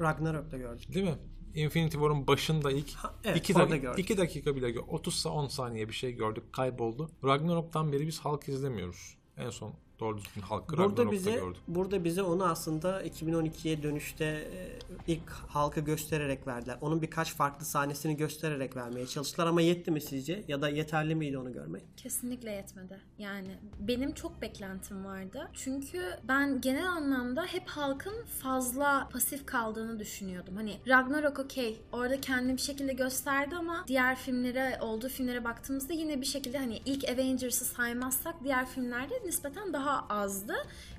[0.00, 0.94] Ragnarok'ta gördük.
[0.94, 1.18] Değil mi?
[1.54, 2.90] Infinity War'un başında ilk
[3.24, 4.04] evet, 2 orada dakika, gördük.
[4.04, 7.10] iki dakika bile gö- 30 10 saniye bir şey gördük kayboldu.
[7.24, 9.16] Ragnarok'tan beri biz halk izlemiyoruz.
[9.36, 11.62] En son doğru düzgün halkı Burada bize gördük.
[11.68, 16.78] burada bize onu aslında 2012'ye dönüşte e, ilk halkı göstererek verdiler.
[16.80, 20.44] Onun birkaç farklı sahnesini göstererek vermeye çalıştılar ama yetti mi sizce?
[20.48, 21.82] Ya da yeterli miydi onu görmek?
[21.96, 23.00] Kesinlikle yetmedi.
[23.18, 25.48] Yani benim çok beklentim vardı.
[25.52, 30.56] Çünkü ben genel anlamda hep halkın fazla pasif kaldığını düşünüyordum.
[30.56, 36.20] Hani Ragnarok okey orada kendini bir şekilde gösterdi ama diğer filmlere olduğu filmlere baktığımızda yine
[36.20, 40.54] bir şekilde hani ilk Avengers'ı saymazsak diğer filmlerde nispeten daha azdı.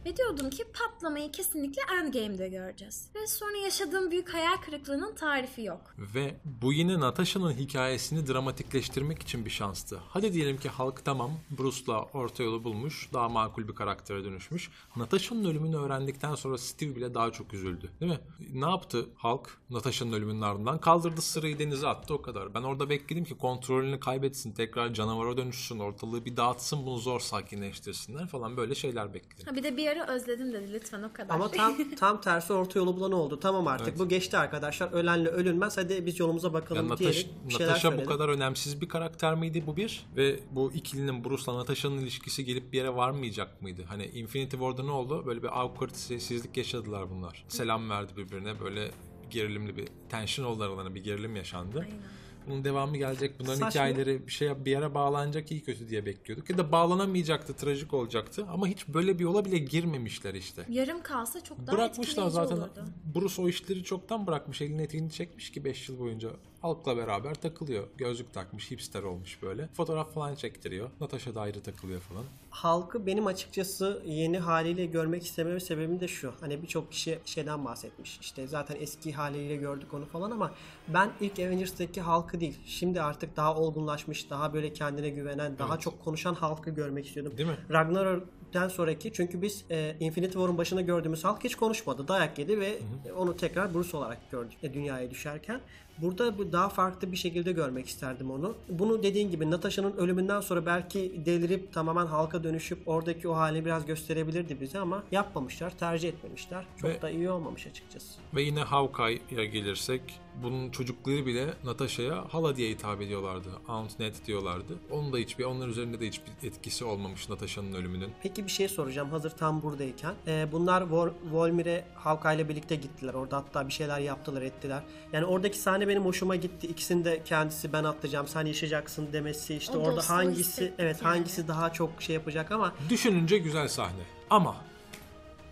[0.06, 3.10] Ve diyordum ki patlamayı kesinlikle Endgame'de göreceğiz.
[3.15, 5.82] Ve sonra yaşadığım büyük hayal kırıklığının tarifi yok.
[5.98, 10.00] Ve bu yine Natasha'nın hikayesini dramatikleştirmek için bir şanstı.
[10.10, 14.69] Hadi diyelim ki halk tamam Bruce'la orta yolu bulmuş, daha makul bir karaktere dönüşmüş.
[14.95, 17.91] Natasha'nın ölümünü öğrendikten sonra Steve bile daha çok üzüldü.
[18.02, 18.19] Değil mi?
[18.54, 20.78] Ne yaptı halk Natasha'nın ölümünün ardından?
[20.78, 22.54] Kaldırdı sırayı denize attı o kadar.
[22.54, 28.28] Ben orada bekledim ki kontrolünü kaybetsin, tekrar canavara dönüşsün, ortalığı bir dağıtsın, bunu zor sakinleştirsinler
[28.28, 29.46] falan böyle şeyler bekledim.
[29.46, 31.36] Ha bir de bir ara özledim dedi lütfen o kadar.
[31.36, 33.40] Ama tam tam tersi orta yolu bulan oldu.
[33.40, 34.00] Tamam artık Evet.
[34.00, 34.92] bu geçti arkadaşlar.
[34.94, 35.78] Ölenle ölünmez.
[35.78, 38.10] Hadi biz yolumuza Ya bakalım Nataş- diyerek bir şeyler Natasha bu söyledi.
[38.10, 40.06] kadar önemsiz bir karakter miydi bu bir?
[40.18, 43.84] Ve bu ikilinin Bruce'la Natasha'nın ilişkisi gelip bir yere varmayacak mıydı?
[43.88, 45.24] Hani Infinity War'da ne oldu?
[45.26, 47.46] Böyle bir awkward sessizlik yaşadılar bunlar.
[47.48, 48.92] Selam verdi birbirine böyle
[49.30, 51.80] gerilimli bir tension oldu aralarında bir gerilim yaşandı.
[51.80, 51.98] Aynen.
[52.47, 53.39] Bunun devamı gelecek.
[53.39, 53.69] Bunların Saçma.
[53.69, 56.49] hikayeleri bir şeye bir yere bağlanacak iyi kötü diye bekliyorduk.
[56.49, 58.45] Ya da bağlanamayacaktı, trajik olacaktı.
[58.49, 60.65] Ama hiç böyle bir yola bile girmemişler işte.
[60.69, 62.55] Yarım kalsa çok daha Bırakmışlar zaten.
[62.58, 62.86] olurdu.
[63.15, 64.62] Bruce o işleri çoktan bırakmış.
[64.62, 66.29] Elini eteğini çekmiş ki 5 yıl boyunca.
[66.65, 67.88] Halkla beraber takılıyor.
[67.97, 69.67] Gözlük takmış, hipster olmuş böyle.
[69.67, 70.89] Fotoğraf falan çektiriyor.
[71.01, 72.23] Natasha da ayrı takılıyor falan.
[72.49, 76.34] halkı benim açıkçası yeni haliyle görmek istememin sebebi de şu.
[76.39, 78.19] Hani birçok kişi şeyden bahsetmiş.
[78.21, 80.51] İşte zaten eski haliyle gördük onu falan ama
[80.88, 82.60] ben ilk Avengers'taki halkı değil.
[82.65, 87.38] Şimdi artık daha olgunlaşmış, daha böyle kendine güvenen, daha çok konuşan halkı görmek istiyordum.
[87.38, 87.58] Değil mi?
[87.71, 92.08] Ragnarok'tan sonraki çünkü biz e, Infinity War'un başında gördüğümüz halk hiç konuşmadı.
[92.08, 92.80] Dayak yedi ve
[93.17, 95.62] onu tekrar Bruce olarak gördük e, dünyaya düşerken.
[96.01, 98.55] Burada bu daha farklı bir şekilde görmek isterdim onu.
[98.69, 103.86] Bunu dediğin gibi Natasha'nın ölümünden sonra belki delirip tamamen halka dönüşüp oradaki o hali biraz
[103.86, 106.65] gösterebilirdi bize ama yapmamışlar, tercih etmemişler.
[106.81, 108.19] Çok Ve- da iyi olmamış açıkçası.
[108.36, 110.01] Ve yine Hawkeye'ya gelirsek
[110.43, 113.49] bunun çocukları bile Natasha'ya hala diye hitap ediyorlardı.
[113.67, 114.73] Aunt Ned diyorlardı.
[114.91, 118.10] Onun da hiçbir, onlar üzerinde de hiçbir etkisi olmamış Natasha'nın ölümünün.
[118.23, 120.13] Peki bir şey soracağım hazır tam buradayken.
[120.27, 123.13] Ee, bunlar Vol- Volmir'e Hawkeye ile birlikte gittiler.
[123.13, 124.84] Orada hatta bir şeyler yaptılar ettiler.
[125.13, 126.67] Yani oradaki sahne benim hoşuma gitti.
[126.67, 129.56] İkisinin de kendisi ben atlayacağım sen yaşayacaksın demesi.
[129.56, 131.13] işte O orada hangisi evet yani.
[131.13, 134.02] hangisi daha çok şey yapacak ama Düşününce güzel sahne.
[134.30, 134.56] Ama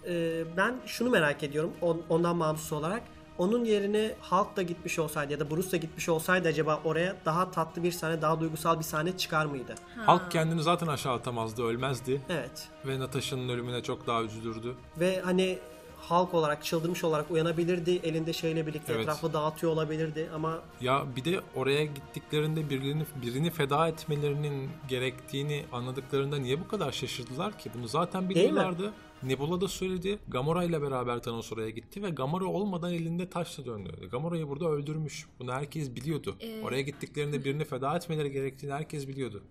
[0.08, 3.02] e, ben şunu merak ediyorum on- ondan bağımsız olarak.
[3.38, 7.52] Onun yerine Hulk da gitmiş olsaydı ya da Bruce da gitmiş olsaydı acaba oraya daha
[7.52, 9.76] tatlı bir sahne, daha duygusal bir sahne çıkar mıydı?
[10.06, 12.22] halk kendini zaten aşağı atamazdı, ölmezdi.
[12.30, 12.68] Evet.
[12.86, 14.76] Ve Natasha'nın ölümüne çok daha üzülürdü.
[15.00, 15.60] Ve hani
[16.04, 17.92] halk olarak çıldırmış olarak uyanabilirdi.
[18.04, 19.02] Elinde şeyle birlikte Evet.
[19.02, 26.38] etrafı dağıtıyor olabilirdi ama Ya bir de oraya gittiklerinde birini birini feda etmelerinin gerektiğini anladıklarında
[26.38, 27.70] niye bu kadar şaşırdılar ki?
[27.78, 28.94] Bunu zaten biliyorlardı.
[29.24, 30.20] Nebula da söyledi.
[30.28, 34.10] Gamora ile beraber Thanos oraya gitti ve Gamora olmadan elinde taşla döndü.
[34.12, 35.28] Gamora'yı burada öldürmüş.
[35.40, 36.36] Bunu herkes biliyordu.
[36.64, 39.44] Oraya gittiklerinde birini feda etmeleri gerektiğini herkes biliyordu.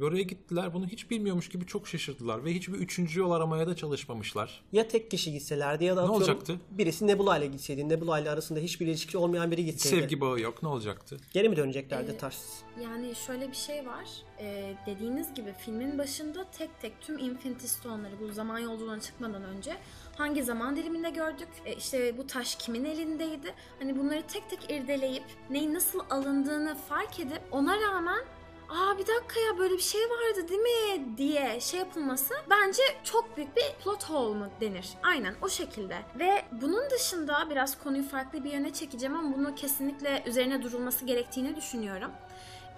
[0.00, 3.76] Ve oraya gittiler bunu hiç bilmiyormuş gibi çok şaşırdılar ve hiçbir üçüncü yol aramaya da
[3.76, 4.62] çalışmamışlar.
[4.72, 6.60] ya tek kişi gitselerdi ya da Ne olacaktı?
[6.70, 7.88] birisi Nebula ile gitseydi.
[7.88, 9.96] Nebula ile arasında hiçbir ilişki olmayan biri gitseydi.
[9.96, 11.16] Sevgi bağı yok ne olacaktı?
[11.32, 12.62] Geri mi döneceklerdi taşsız?
[12.82, 14.04] Yani şöyle bir şey var.
[14.38, 19.76] Ee, dediğiniz gibi filmin başında tek tek tüm Infinity Stone'ları bu zaman yolculuğuna çıkmadan önce
[20.16, 21.48] hangi zaman diliminde gördük?
[21.64, 23.54] E, işte bu taş kimin elindeydi?
[23.78, 28.24] Hani bunları tek tek irdeleyip neyin nasıl alındığını fark edip ona rağmen
[28.70, 33.36] Aa bir dakika ya böyle bir şey vardı değil mi diye şey yapılması bence çok
[33.36, 34.88] büyük bir plot hole mu denir.
[35.02, 35.98] Aynen o şekilde.
[36.18, 41.56] Ve bunun dışında biraz konuyu farklı bir yöne çekeceğim ama bunu kesinlikle üzerine durulması gerektiğini
[41.56, 42.10] düşünüyorum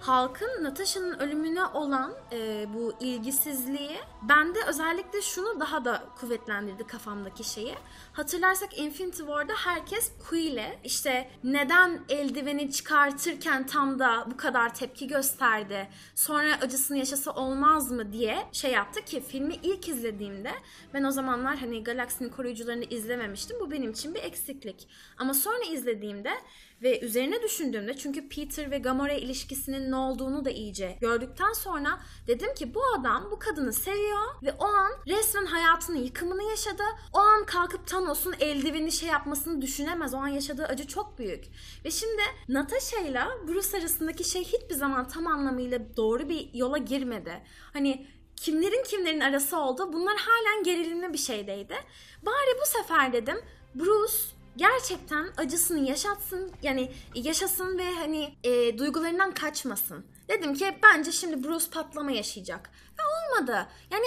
[0.07, 7.75] halkın Natasha'nın ölümüne olan e, bu ilgisizliği bende özellikle şunu daha da kuvvetlendirdi kafamdaki şeyi.
[8.13, 15.89] Hatırlarsak Infinity War'da herkes Qui'yle işte neden eldiveni çıkartırken tam da bu kadar tepki gösterdi,
[16.15, 20.51] sonra acısını yaşasa olmaz mı diye şey yaptı ki filmi ilk izlediğimde
[20.93, 23.57] ben o zamanlar hani Galaksinin koruyucularını izlememiştim.
[23.59, 24.87] Bu benim için bir eksiklik.
[25.17, 26.31] Ama sonra izlediğimde
[26.83, 32.53] ve üzerine düşündüğümde çünkü Peter ve Gamora ilişkisinin ne olduğunu da iyice gördükten sonra dedim
[32.53, 36.83] ki bu adam bu kadını seviyor ve o an resmen hayatının yıkımını yaşadı.
[37.13, 40.13] O an kalkıp Thanos'un eldiveni şey yapmasını düşünemez.
[40.13, 41.45] O an yaşadığı acı çok büyük.
[41.85, 47.43] Ve şimdi Natasha ile Bruce arasındaki şey hiçbir zaman tam anlamıyla doğru bir yola girmedi.
[47.73, 51.75] Hani kimlerin kimlerin arası oldu bunlar halen gerilimli bir şeydeydi.
[52.25, 53.37] Bari bu sefer dedim
[53.75, 54.17] Bruce
[54.57, 60.05] gerçekten acısını yaşatsın yani yaşasın ve hani e, duygularından kaçmasın.
[60.29, 62.71] Dedim ki bence şimdi Bruce patlama yaşayacak.
[62.99, 63.67] Ve olmadı.
[63.91, 64.05] Yani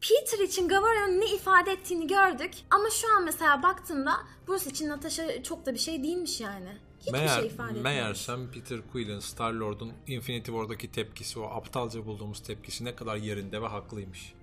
[0.00, 4.12] Peter için Gavara'nın ne ifade ettiğini gördük ama şu an mesela baktığımda
[4.48, 6.78] Bruce için Natasha çok da bir şey değilmiş yani.
[7.00, 7.84] Hiçbir Meğer, şey ifade etmiyor.
[7.84, 13.66] meğersem Peter Quill'in Star-Lord'un Infinity War'daki tepkisi, o aptalca bulduğumuz tepkisi ne kadar yerinde ve
[13.66, 14.34] haklıymış.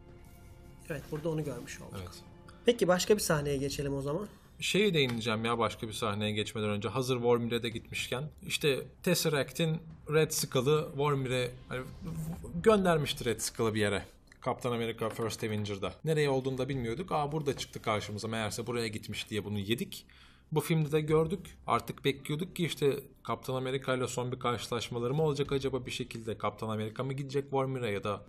[0.90, 1.96] Evet burada onu görmüş olduk.
[1.98, 2.24] Evet.
[2.66, 4.28] Peki başka bir sahneye geçelim o zaman.
[4.64, 6.90] Şeye değineceğim ya başka bir sahneye geçmeden önce.
[6.90, 8.24] Hazır Vormir'e de gitmişken.
[8.48, 9.78] işte Tesseract'in
[10.10, 11.82] Red Skull'ı Vormir'e hani,
[12.64, 14.06] göndermişti Red Skull'ı bir yere.
[14.42, 15.94] Kaptan Amerika First Avenger'da.
[16.04, 17.12] Nereye olduğunu da bilmiyorduk.
[17.12, 18.28] Aa burada çıktı karşımıza.
[18.28, 20.06] Meğerse buraya gitmiş diye bunu yedik.
[20.56, 21.58] Bu filmde de gördük.
[21.68, 26.38] Artık bekliyorduk ki işte Kaptan Amerika ile son bir karşılaşmaları mı olacak acaba bir şekilde?
[26.38, 28.26] Kaptan Amerika mı gidecek Vormir'e ya da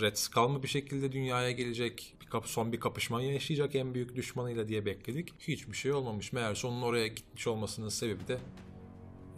[0.00, 2.16] Red Skull mı bir şekilde dünyaya gelecek?
[2.20, 5.32] Bir kap- son bir kapışma yaşayacak en büyük düşmanıyla diye bekledik.
[5.38, 6.32] Hiçbir şey olmamış.
[6.32, 8.38] Meğerse onun oraya gitmiş olmasının sebebi de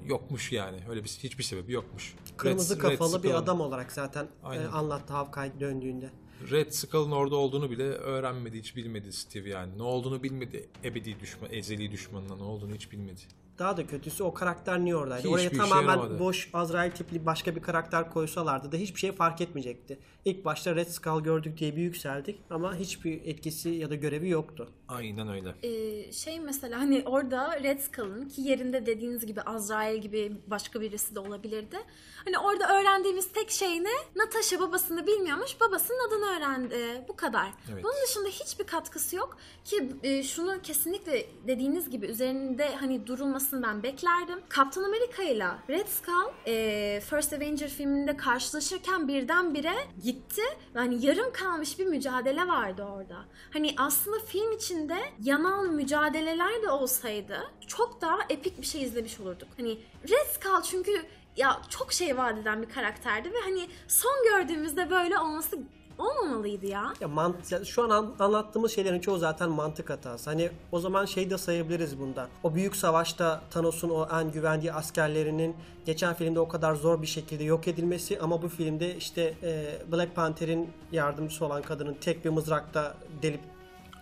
[0.07, 0.77] yokmuş yani.
[0.91, 2.15] Öyle bir hiçbir sebebi yokmuş.
[2.37, 4.67] Kırmızı Red- kafalı Red bir adam olarak zaten e, Aynen.
[4.73, 6.11] anlattı Hawkeye döndüğünde.
[6.51, 9.79] Red Skull'ın orada olduğunu bile öğrenmedi, hiç bilmedi Steve yani.
[9.79, 13.21] Ne olduğunu bilmedi ebedi düşman, ezeli düşmanına ne olduğunu hiç bilmedi.
[13.59, 15.19] Daha da kötüsü o karakter niye oradaydı?
[15.19, 16.19] Hiçbir Oraya işe tamamen yaramadı.
[16.19, 19.99] boş Azrail tipli başka bir karakter koysalardı da hiçbir şey fark etmeyecekti.
[20.25, 24.69] İlk başta Red Skull gördük diye bir yükseldik ama hiçbir etkisi ya da görevi yoktu.
[24.89, 25.55] Aynen öyle.
[25.63, 31.15] Ee, şey mesela hani orada Red Skull'ın ki yerinde dediğiniz gibi Azrail gibi başka birisi
[31.15, 31.77] de olabilirdi.
[32.25, 33.91] Hani orada öğrendiğimiz tek şey ne?
[34.17, 35.61] Natasha babasını bilmiyormuş.
[35.61, 37.05] Babasının adını öğrendi.
[37.09, 37.49] Bu kadar.
[37.73, 37.85] Evet.
[37.85, 43.83] Bunun dışında hiçbir katkısı yok ki e, şunu kesinlikle dediğiniz gibi üzerinde hani durulmasını ben
[43.83, 44.39] beklerdim.
[44.49, 49.75] Kaptan Amerika ile Red Skull e, First Avenger filminde karşılaşırken birdenbire
[50.19, 50.43] gitti.
[50.75, 53.25] Yani yarım kalmış bir mücadele vardı orada.
[53.53, 59.49] Hani aslında film içinde yanan mücadeleler de olsaydı çok daha epik bir şey izlemiş olurduk.
[59.57, 59.79] Hani
[60.09, 61.03] Red çünkü
[61.37, 65.59] ya çok şey vaat eden bir karakterdi ve hani son gördüğümüzde böyle olması
[65.99, 66.93] olmamalıydı ya.
[67.01, 70.31] Ya mant ya şu an an- anlattığımız şeylerin çoğu zaten mantık hatası.
[70.31, 72.29] Hani o zaman şey de sayabiliriz bunda.
[72.43, 75.57] O büyük savaşta Thanos'un o en güvendiği askerlerinin
[75.87, 80.15] geçen filmde o kadar zor bir şekilde yok edilmesi ama bu filmde işte e, Black
[80.17, 83.41] Panther'in yardımcısı olan kadının tek bir mızrakta delip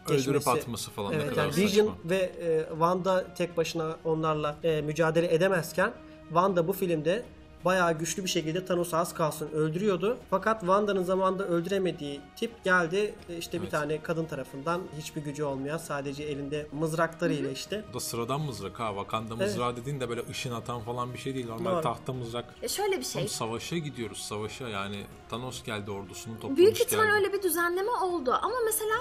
[0.09, 0.31] geçmesi.
[0.31, 1.65] Öldürüp atması falan ne Evet kadar yani saçma.
[1.67, 5.93] Vision ve e, Wanda tek başına onlarla e, mücadele edemezken
[6.29, 7.23] Wanda bu filmde
[7.65, 10.19] bayağı güçlü bir şekilde Thanos'u az kalsın öldürüyordu.
[10.31, 13.71] Fakat Wanda'nın zamanında öldüremediği tip geldi e, işte bir Evet.
[13.73, 18.89] tane kadın tarafından hiçbir gücü olmayan sadece elinde mızraklarıyla işte Bu da sıradan mızrak ha.
[18.89, 21.47] Wakanda mızrağı dediğin de böyle ışın atan falan bir şey değil.
[21.49, 21.81] Normal Doğru.
[21.83, 22.45] tahta mızrak.
[22.63, 23.23] Ya şöyle bir şey.
[23.23, 27.15] Oğlum savaşa gidiyoruz savaşa yani Thanos geldi ordusunu toplamış Büyük ihtimal geldi.
[27.17, 28.97] öyle bir düzenleme oldu ama mesela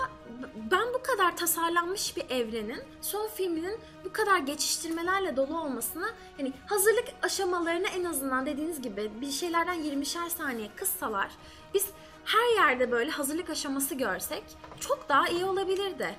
[0.71, 6.05] ben bu kadar tasarlanmış bir evrenin son filminin bu kadar geçiştirmelerle dolu olmasına
[6.39, 11.31] yani hazırlık aşamalarını en azından dediğiniz gibi bir şeylerden 20'şer saniye kıssalar
[11.73, 11.85] biz
[12.25, 14.43] her yerde böyle hazırlık aşaması görsek
[14.79, 16.15] çok daha iyi olabilirdi.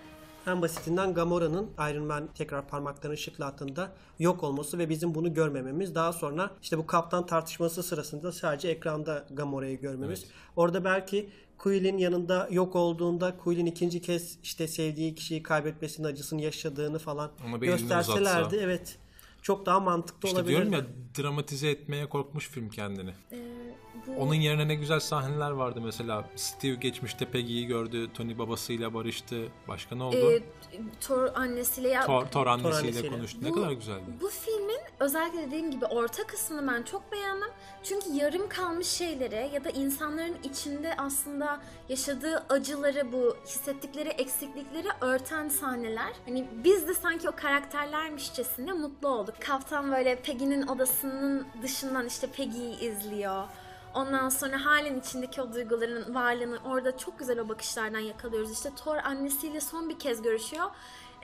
[0.47, 5.95] En basitinden Gamora'nın Iron Man tekrar parmaklarını şıklattığında yok olması ve bizim bunu görmememiz.
[5.95, 10.21] Daha sonra işte bu kaptan tartışması sırasında sadece ekranda Gamora'yı görmemiz.
[10.25, 10.33] Evet.
[10.57, 16.99] Orada belki Quill'in yanında yok olduğunda Quill'in ikinci kez işte sevdiği kişiyi kaybetmesinin acısını yaşadığını
[16.99, 18.57] falan gösterselerdi uzatsa.
[18.57, 18.99] evet
[19.47, 20.71] çok daha mantıklı İşte olabilirdi.
[20.71, 20.87] diyorum ya
[21.23, 23.11] dramatize etmeye korkmuş film kendini.
[23.33, 23.37] Ee,
[24.07, 26.29] bu Onun yerine ne güzel sahneler vardı mesela.
[26.37, 28.09] Steve geçmişte Peggy'yi gördü.
[28.15, 29.49] Tony babasıyla barıştı.
[29.69, 30.17] Başka ne oldu?
[30.17, 30.43] e,
[31.01, 33.09] Thor annesiyle ya Thor, Thor annesiyle annesiyle.
[33.09, 33.39] konuştu.
[33.43, 34.05] Ne Bu- kadar güzeldi.
[34.21, 34.66] Bu filmin
[35.01, 37.49] özellikle dediğim gibi orta kısmını ben çok beğendim.
[37.83, 45.49] Çünkü yarım kalmış şeyleri ya da insanların içinde aslında yaşadığı acıları bu hissettikleri eksiklikleri örten
[45.49, 46.13] sahneler.
[46.27, 49.35] Hani biz de sanki o karakterlermişçesine mutlu olduk.
[49.41, 53.45] Kaptan böyle Peggy'nin odasının dışından işte Peggy'yi izliyor.
[53.95, 58.53] Ondan sonra halen içindeki o duyguların varlığını orada çok güzel o bakışlardan yakalıyoruz.
[58.53, 60.71] İşte Thor annesiyle son bir kez görüşüyor.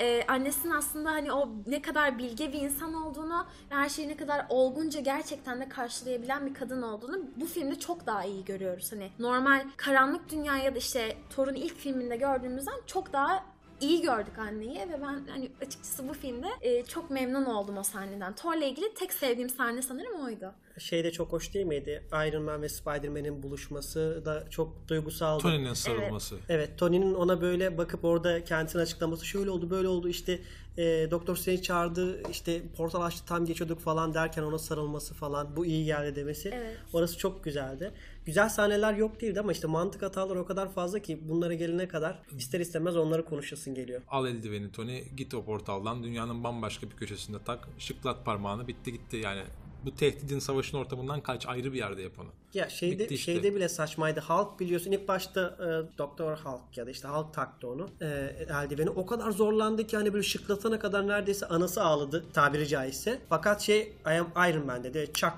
[0.02, 4.16] Ee, annesinin aslında hani o ne kadar bilge bir insan olduğunu ve her şeyi ne
[4.16, 8.92] kadar olgunca gerçekten de karşılayabilen bir kadın olduğunu bu filmde çok daha iyi görüyoruz.
[8.92, 13.44] Hani normal karanlık dünyaya da işte Thor'un ilk filminde gördüğümüzden çok daha
[13.82, 18.34] iyi gördük anneyi ve ben hani açıkçası bu filmde e, çok memnun oldum o sahneden.
[18.34, 20.52] Thor'la ilgili tek sevdiğim sahne sanırım oydu.
[20.78, 22.04] Şey de çok hoş değil miydi?
[22.28, 25.42] Iron Man ve Spider-Man'in buluşması da çok duygusaldı.
[25.42, 26.36] Tony'nin sarılması.
[26.48, 30.38] Evet Tony'nin ona böyle bakıp orada kendisini açıklaması şöyle oldu böyle oldu işte
[30.76, 35.66] e, Doktor Strange çağırdı işte portal açtı tam geçiyorduk falan derken ona sarılması falan bu
[35.66, 36.50] iyi geldi demesi.
[36.54, 36.76] Evet.
[36.92, 37.92] Orası çok güzeldi.
[38.26, 42.18] Güzel sahneler yok değildi ama işte mantık hataları o kadar fazla ki bunlara gelene kadar
[42.38, 44.02] ister istemez onları konuşasın geliyor.
[44.08, 46.02] Al eldiveni Tony git o portaldan.
[46.02, 47.68] Dünyanın bambaşka bir köşesinde tak.
[47.78, 48.68] Şıklat parmağını.
[48.68, 49.42] Bitti gitti yani
[49.84, 52.28] bu tehdidin savaşın ortamından kaç ayrı bir yerde yap onu.
[52.54, 53.32] Ya şeyde Bitti işte.
[53.32, 54.20] şeyde bile saçmaydı.
[54.20, 57.88] Hulk biliyorsun ilk başta e, Doktor Hulk ya da işte Hulk taktı onu.
[58.00, 58.06] E,
[58.50, 63.18] eldiveni o kadar zorlandı ki hani böyle şıklatana kadar neredeyse anası ağladı tabiri caizse.
[63.28, 65.10] Fakat şey I am Iron Man dedi.
[65.14, 65.34] Çak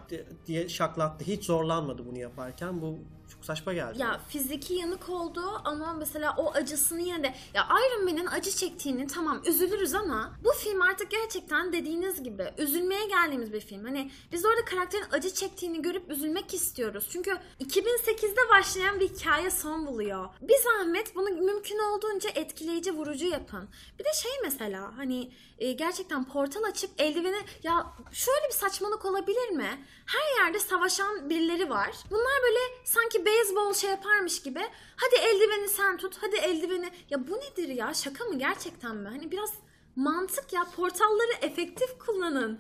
[0.46, 1.24] diye şaklattı.
[1.24, 2.80] Hiç zorlanmadı bunu yaparken.
[2.83, 2.98] Bu
[3.44, 4.02] saçma geldi.
[4.02, 9.07] Ya fiziki yanık oldu ama mesela o acısını yine de ya Iron Man'in acı çektiğini
[9.07, 13.85] tamam üzülürüz ama bu film artık gerçekten dediğiniz gibi üzülmeye geldiğimiz bir film.
[13.85, 17.09] Hani biz orada karakterin acı çektiğini görüp üzülmek istiyoruz.
[17.11, 20.28] Çünkü 2008'de başlayan bir hikaye son buluyor.
[20.40, 23.68] Bir zahmet bunu mümkün olduğunca etkileyici vurucu yapın.
[23.98, 29.50] Bir de şey mesela hani e, gerçekten portal açıp eldiveni ya şöyle bir saçmalık olabilir
[29.50, 29.87] mi?
[30.07, 31.90] Her yerde savaşan birileri var.
[32.11, 34.61] Bunlar böyle sanki beyzbol şey yaparmış gibi.
[34.97, 36.16] Hadi eldiveni sen tut.
[36.20, 36.90] Hadi eldiveni.
[37.11, 37.94] Ya bu nedir ya?
[37.94, 39.09] Şaka mı gerçekten mi?
[39.09, 39.51] Hani biraz
[39.97, 40.66] mantık ya.
[40.77, 42.59] Portalları efektif kullanın.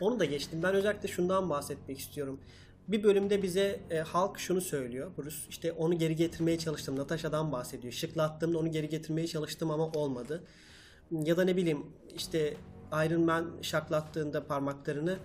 [0.00, 0.62] Onu da geçtim.
[0.62, 2.40] Ben özellikle şundan bahsetmek istiyorum.
[2.88, 5.10] Bir bölümde bize e, halk şunu söylüyor.
[5.18, 6.98] Bruce işte onu geri getirmeye çalıştım.
[6.98, 7.92] Natasha'dan bahsediyor.
[7.92, 10.44] Şıklattığımda onu geri getirmeye çalıştım ama olmadı.
[11.10, 12.56] Ya da ne bileyim işte
[12.92, 15.18] Iron Man şaklattığında parmaklarını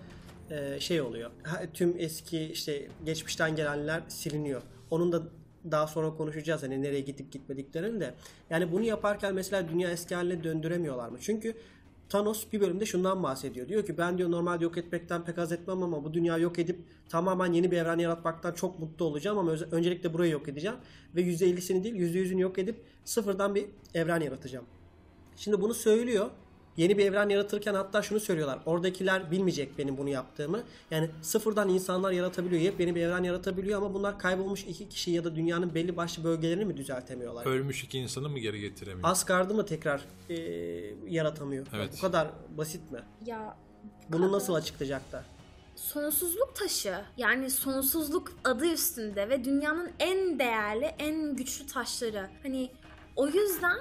[0.50, 1.30] e, şey oluyor.
[1.74, 4.62] Tüm eski işte geçmişten gelenler siliniyor.
[4.90, 5.22] Onun da
[5.70, 8.14] daha sonra konuşacağız hani nereye gidip gitmediklerini de.
[8.50, 11.18] Yani bunu yaparken mesela dünya eski haline döndüremiyorlar mı?
[11.20, 11.54] Çünkü
[12.08, 13.68] Thanos bir bölümde şundan bahsediyor.
[13.68, 16.78] Diyor ki ben diyor normal yok etmekten pek haz etmem ama bu dünyayı yok edip
[17.08, 20.76] tamamen yeni bir evren yaratmaktan çok mutlu olacağım ama öncelikle burayı yok edeceğim.
[21.16, 24.64] Ve %50'sini değil %100'ünü yok edip sıfırdan bir evren yaratacağım.
[25.36, 26.30] Şimdi bunu söylüyor.
[26.78, 28.58] Yeni bir evren yaratırken hatta şunu söylüyorlar.
[28.66, 30.60] Oradakiler bilmeyecek benim bunu yaptığımı.
[30.90, 32.62] Yani sıfırdan insanlar yaratabiliyor.
[32.62, 36.64] Yepyeni bir evren yaratabiliyor ama bunlar kaybolmuş iki kişi ya da dünyanın belli başlı bölgelerini
[36.64, 37.46] mi düzeltemiyorlar?
[37.46, 39.08] Ölmüş iki insanı mı geri getiremiyor?
[39.08, 40.34] Asgard'ı mı tekrar e,
[41.08, 41.66] yaratamıyor?
[41.76, 41.90] Evet.
[41.96, 43.00] Bu kadar basit mi?
[43.26, 43.56] Ya
[44.08, 45.24] Bunu nasıl açıklayacaklar?
[45.76, 52.70] sonsuzluk taşı yani sonsuzluk adı üstünde ve dünyanın en değerli en güçlü taşları hani
[53.16, 53.76] o yüzden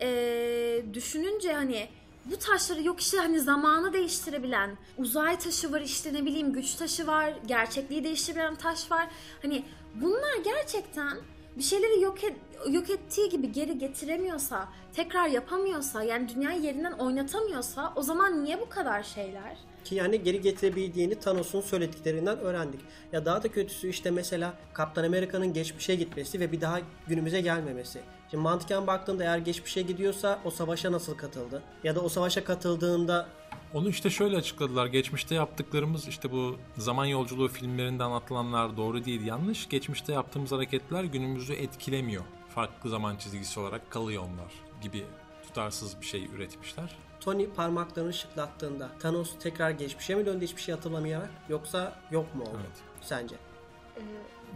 [0.00, 1.88] eee, düşününce hani
[2.30, 7.06] bu taşları yok işte hani zamanı değiştirebilen uzay taşı var işte ne bileyim güç taşı
[7.06, 9.08] var gerçekliği değiştirebilen taş var
[9.42, 9.64] hani
[9.94, 11.18] bunlar gerçekten
[11.58, 12.36] bir şeyleri yok et,
[12.68, 18.68] yok ettiği gibi geri getiremiyorsa, tekrar yapamıyorsa, yani dünyayı yerinden oynatamıyorsa o zaman niye bu
[18.68, 19.56] kadar şeyler?
[19.88, 22.80] Ki yani geri getirebildiğini Thanos'un söylediklerinden öğrendik.
[23.12, 28.00] Ya daha da kötüsü işte mesela Kaptan Amerika'nın geçmişe gitmesi ve bir daha günümüze gelmemesi.
[28.30, 31.62] Şimdi mantıken baktığında eğer geçmişe gidiyorsa o savaşa nasıl katıldı?
[31.84, 33.28] Ya da o savaşa katıldığında
[33.74, 34.86] Onu işte şöyle açıkladılar.
[34.86, 39.68] Geçmişte yaptıklarımız işte bu zaman yolculuğu filmlerinde anlatılanlar doğru değil, yanlış.
[39.68, 42.24] Geçmişte yaptığımız hareketler günümüzü etkilemiyor.
[42.54, 45.04] Farklı zaman çizgisi olarak kalıyor onlar gibi
[45.42, 47.07] tutarsız bir şey üretmişler.
[47.28, 52.50] Tony parmaklarını şıklattığında Thanos tekrar geçmişe mi döndü hiçbir şey hatırlamayarak yoksa yok mu oldu
[52.60, 52.76] Evet.
[53.00, 53.36] sence?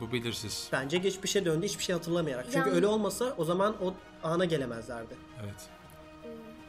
[0.00, 0.68] Bu belirsiz.
[0.72, 2.44] Bence geçmişe döndü hiçbir şey hatırlamayarak.
[2.44, 5.14] Çünkü Yani- öyle olmasa o zaman o ana gelemezlerdi.
[5.44, 5.68] Evet.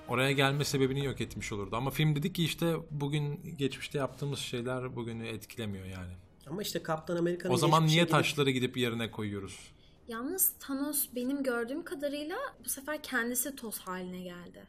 [0.07, 1.75] Oraya gelme sebebini yok etmiş olurdu.
[1.75, 6.13] Ama film dedi ki işte bugün geçmişte yaptığımız şeyler bugünü etkilemiyor yani.
[6.47, 9.59] Ama işte Kaptan Amerika'nın O zaman geçmişe niye gidip- taşları gidip yerine koyuyoruz?
[10.07, 14.63] Yalnız Thanos benim gördüğüm kadarıyla bu sefer kendisi toz haline geldi.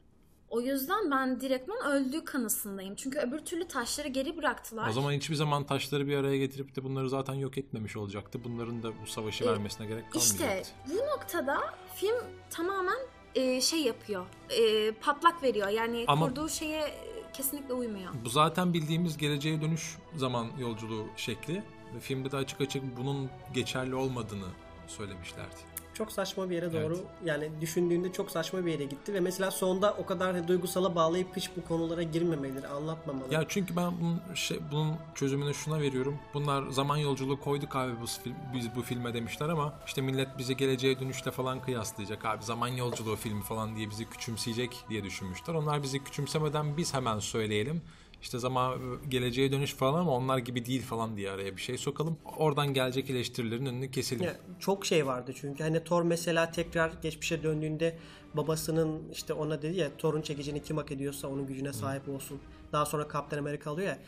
[0.55, 2.95] O yüzden ben direktman öldüğü kanısındayım.
[2.95, 4.89] Çünkü öbür türlü taşları geri bıraktılar.
[4.89, 8.41] O zaman hiçbir zaman taşları bir araya getirip de bunları zaten yok etmemiş olacaktı.
[8.45, 10.73] Bunların da bu savaşı E, vermesine gerek İşte kalmayacaktı.
[10.91, 11.61] bu noktada
[11.95, 12.17] film
[12.51, 12.99] tamamen
[13.35, 14.27] e, şey yapıyor.
[14.51, 15.69] e, patlak veriyor.
[15.69, 16.85] Yani Ama- kurduğu şeye
[17.33, 18.13] kesinlikle uymuyor.
[18.25, 21.63] Bu zaten bildiğimiz geleceğe dönüş zaman yolculuğu şekli.
[21.95, 24.49] Ve filmde de açık açık bunun geçerli olmadığını
[24.87, 25.55] söylemişlerdi.
[25.95, 26.85] Çok saçma bir yere Evet.
[26.85, 31.37] doğru yani düşündüğünde çok saçma bir yere gitti ve mesela sonda o kadar duygusala bağlayıp
[31.37, 33.35] hiç bu konulara girmemeleri, anlatmamaları.
[33.35, 36.19] Ya çünkü ben bunun, şey, bunun çözümünü şuna veriyorum.
[36.35, 40.57] Bunlar zaman yolculuğu koyduk abi bu film, biz bu filme demişler ama işte millet bizi
[40.57, 45.55] geleceğe dönüşle falan kıyaslayacak abi zaman yolculuğu filmi falan diye bizi küçümseyecek diye düşünmüşler.
[45.55, 47.83] Onlar bizi küçümsemeden biz hemen söyleyelim.
[48.25, 52.19] İşte zaman geleceğe dönüş falan ama onlar gibi değil falan diye araya bir şey sokalım.
[52.37, 54.25] Oradan gelecek eleştirilerin önünü keselim.
[54.25, 57.99] Ya, çok şey vardı çünkü hani Thor mesela tekrar geçmişe döndüğünde
[58.35, 62.41] babasının işte ona dedi ya Thor'un çekicini kim hak ediyorsa onun gücüne sahip olsun.
[62.73, 63.99] Daha sonra Kaptan Amerika alıyor ya.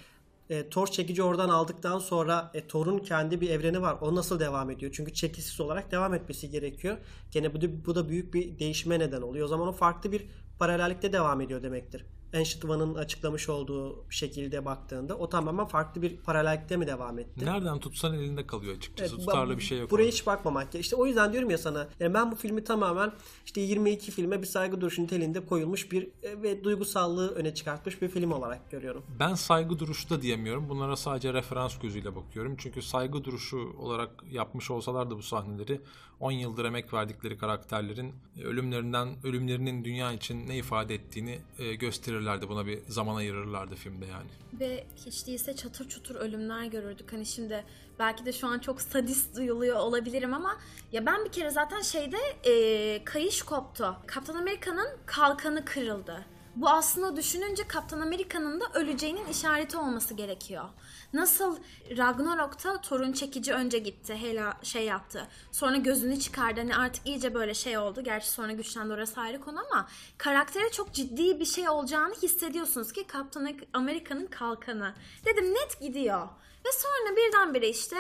[0.50, 3.96] E, Thor çekici oradan aldıktan sonra e, Thor'un kendi bir evreni var.
[4.00, 4.92] O nasıl devam ediyor?
[4.96, 6.96] Çünkü çekisiz olarak devam etmesi gerekiyor.
[7.31, 9.44] Gene bu da, bu da büyük bir değişime neden oluyor.
[9.44, 10.26] O zaman o farklı bir
[10.59, 12.07] paralellikte devam ediyor demektir.
[12.35, 17.45] Ancient One'ın açıklamış olduğu şekilde baktığında o tamamen farklı bir paralellikte mi devam etti?
[17.45, 19.15] Nereden tutsan elinde kalıyor açıkçası.
[19.17, 19.91] Evet, Tutarlı bir şey yok.
[19.91, 20.12] Buraya orada.
[20.12, 20.83] hiç bakmamak gerekiyor.
[20.83, 23.12] İşte o yüzden diyorum ya sana yani ben bu filmi tamamen
[23.47, 28.09] işte 22 filme bir saygı duruşu niteliğinde koyulmuş bir e, ve duygusallığı öne çıkartmış bir
[28.09, 29.03] film olarak görüyorum.
[29.21, 30.69] Ben saygı duruşu da diyemiyorum.
[30.69, 32.55] Bunlara sadece referans gözüyle bakıyorum.
[32.59, 35.81] Çünkü saygı duruşu olarak yapmış olsalar da bu sahneleri
[36.21, 41.75] 10 yıldır emek verdikleri karakterlerin ölümlerinden ölümlerinin dünya için ne ifade ettiğini e,
[42.16, 42.48] gösterirlerdi.
[42.48, 44.31] Buna bir zaman ayırırlardı filmde yani.
[44.61, 47.12] Ve hiç değilse çatır çutur ölümler görürdük.
[47.12, 47.64] Hani şimdi
[47.98, 50.57] belki de şu an çok sadist duyuluyor olabilirim ama
[50.92, 53.96] ya ben bir kere zaten şeyde e, kayış koptu.
[54.07, 56.24] Kaptan Amerika'nın kalkanı kırıldı.
[56.57, 60.64] Bu aslında düşününce Kaptan Amerika'nın da öleceğinin işareti olması gerekiyor.
[61.12, 61.59] Nasıl
[61.97, 65.29] Ragnarok'ta Thor'un çekici önce gitti, Hela şey yaptı.
[65.53, 66.61] Sonra gözünü çıkardı.
[66.61, 68.05] Hani artık iyice böyle şey oldu.
[68.05, 69.88] Gerçi sonra güçlendi orası ayrı konu ama
[70.19, 74.95] karaktere çok ciddi bir şey olacağını hissediyorsunuz ki Kaptan Amerika'nın kalkanı.
[75.25, 76.29] Dedim net gidiyor.
[76.66, 77.97] Ve sonra birdenbire işte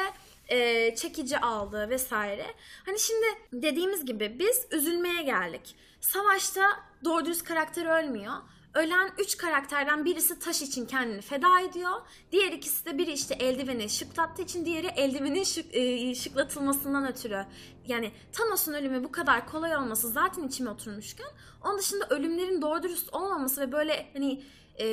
[0.48, 2.46] e, çekici aldı vesaire.
[2.86, 5.76] Hani şimdi dediğimiz gibi biz üzülmeye geldik.
[6.00, 8.34] Savaşta doğru düz karakter ölmüyor.
[8.74, 11.92] Ölen 3 karakterden birisi taş için kendini feda ediyor.
[12.32, 17.46] Diğer ikisi de biri işte eldiveni şıklattığı için diğeri eldivenin şık, e, şıklatılmasından ötürü.
[17.86, 21.26] Yani Thanos'un ölümü bu kadar kolay olması zaten içime oturmuşken
[21.64, 24.42] onun dışında ölümlerin doğru dürüst olmaması ve böyle hani
[24.78, 24.84] e,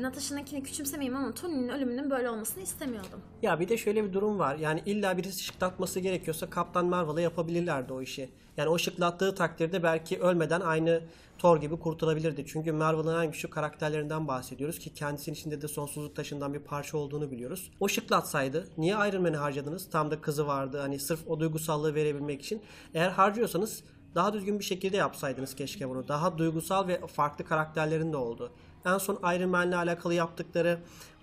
[0.00, 3.20] Natasha'nınkini küçümsemeyeyim ama Tony'nin ölümünün böyle olmasını istemiyordum.
[3.42, 4.56] Ya bir de şöyle bir durum var.
[4.56, 8.30] Yani illa birisi şıklatması gerekiyorsa Kaptan Marvel'a yapabilirlerdi o işi.
[8.56, 11.02] Yani o şıklattığı takdirde belki ölmeden aynı
[11.38, 12.44] Thor gibi kurtulabilirdi.
[12.46, 17.30] Çünkü Marvel'ın en güçlü karakterlerinden bahsediyoruz ki kendisinin içinde de sonsuzluk taşından bir parça olduğunu
[17.30, 17.70] biliyoruz.
[17.80, 19.90] O şıklatsaydı niye Iron Man'i harcadınız?
[19.90, 20.80] Tam da kızı vardı.
[20.80, 22.62] Hani sırf o duygusallığı verebilmek için.
[22.94, 23.82] Eğer harcıyorsanız
[24.14, 26.08] daha düzgün bir şekilde yapsaydınız keşke bunu.
[26.08, 28.50] Daha duygusal ve farklı karakterlerin de oldu.
[28.86, 30.78] En son Iron Man'le alakalı yaptıkları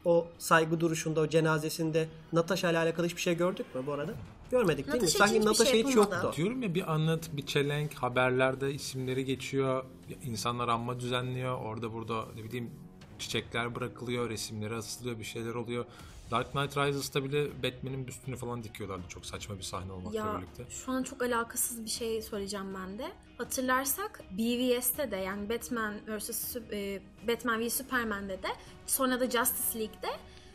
[0.05, 4.11] o saygı duruşunda, o cenazesinde Natasha ile alakalı hiçbir şey gördük mü bu arada?
[4.51, 4.93] Görmedik değil mi?
[5.03, 6.25] Natasha için Sanki hiçbir Natasha şey hiç yapılmadı.
[6.25, 6.37] yoktu.
[6.37, 9.85] Diyorum ya bir anıt, bir çelenk, haberlerde isimleri geçiyor.
[10.23, 11.59] insanlar anma düzenliyor.
[11.61, 12.71] Orada burada ne bileyim
[13.19, 15.85] çiçekler bırakılıyor, resimleri asılıyor, bir şeyler oluyor.
[16.31, 19.03] Dark Knight Rises'ta bile Batman'in büstünü falan dikiyorlardı.
[19.09, 20.65] Çok saçma bir sahne olmakla Ya birlikte.
[20.69, 23.11] şu an çok alakasız bir şey söyleyeceğim ben de.
[23.37, 26.29] Hatırlarsak BVS'te de yani Batman vs.
[26.55, 28.47] Sü- e, Batman v Superman'de de
[28.87, 30.09] sonra da Justice League'de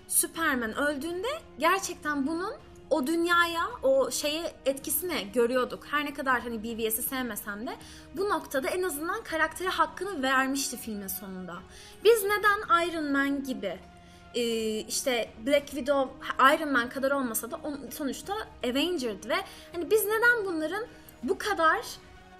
[0.09, 1.29] Superman öldüğünde
[1.59, 2.53] gerçekten bunun
[2.91, 5.87] o dünyaya, o şeye etkisini görüyorduk.
[5.91, 7.77] Her ne kadar hani BVS'i sevmesem de
[8.17, 11.55] bu noktada en azından karaktere hakkını vermişti filmin sonunda.
[12.05, 13.79] Biz neden Iron Man gibi
[14.35, 14.43] e,
[14.81, 16.15] işte Black Widow
[16.55, 18.35] Iron Man kadar olmasa da on- sonuçta
[18.65, 19.37] Avenger'dı ve
[19.73, 20.85] hani biz neden bunların
[21.23, 21.81] bu kadar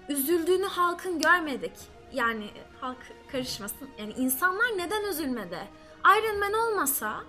[0.09, 1.73] üzüldüğünü halkın görmedik?
[2.13, 2.99] Yani halk
[3.33, 3.89] karışmasın.
[3.99, 5.59] Yani insanlar neden üzülmedi?
[6.19, 7.21] Iron Man olmasa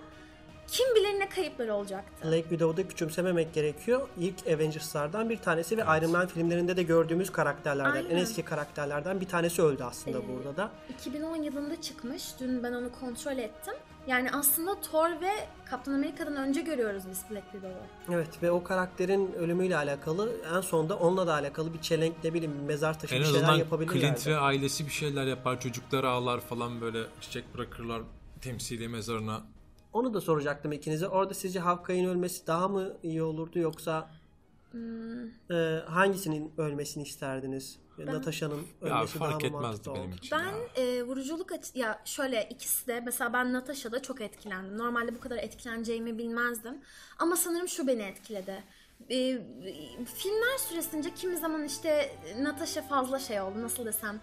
[0.68, 2.30] kim bilir ne kayıpları olacaktı.
[2.30, 4.08] Black Widow'da küçümsememek gerekiyor.
[4.18, 8.10] İlk Avengers'lardan bir tanesi ve Iron Man filmlerinde de gördüğümüz karakterlerden, Aynen.
[8.10, 10.70] en eski karakterlerden bir tanesi öldü aslında burada da.
[10.88, 12.24] 2010 yılında çıkmış.
[12.40, 13.74] Dün ben onu kontrol ettim.
[14.06, 15.30] Yani aslında Thor ve
[15.70, 18.14] Captain America'dan önce görüyoruz biz Black Widow'u.
[18.14, 22.64] Evet ve o karakterin ölümüyle alakalı en sonunda onunla da alakalı bir çelenk ne bileyim
[22.66, 24.00] mezar taşı En bir şeyler azından yapabilirlerdi.
[24.00, 25.60] Clint ve ailesi bir şeyler yapar.
[25.60, 28.02] Çocuklar ağlar falan böyle çiçek bırakırlar
[28.40, 29.40] temsili mezarına.
[29.98, 31.08] Onu da soracaktım ikinize.
[31.08, 34.10] Orada sizce Hawkeye'in ölmesi daha mı iyi olurdu yoksa
[34.70, 35.24] Hmm.
[35.50, 37.78] e, hangisinin ölmesini isterdiniz?
[37.98, 38.62] Natasha'nın Ya
[38.96, 40.16] ölmesi daha fark mı etmezdi mantıklı benim oldu?
[40.30, 40.38] ya.
[40.76, 44.78] Ben e, vuruculuk açı ya şöyle ikisi de mesela ben Natasha'da çok etkilendim.
[44.78, 46.74] Normalde bu kadar etkileneceğimi bilmezdim.
[47.18, 48.64] Ama sanırım şu beni etkiledi.
[49.10, 49.16] E,
[50.04, 54.20] filmler süresince kimi zaman işte Natasha fazla şey oldu nasıl desem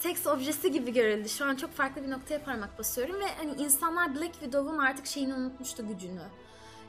[0.00, 1.28] seks objesi gibi görüldü.
[1.28, 5.34] Şu an çok farklı bir noktaya parmak basıyorum ve hani insanlar Black Widow'un artık şeyini
[5.34, 6.22] unutmuştu gücünü.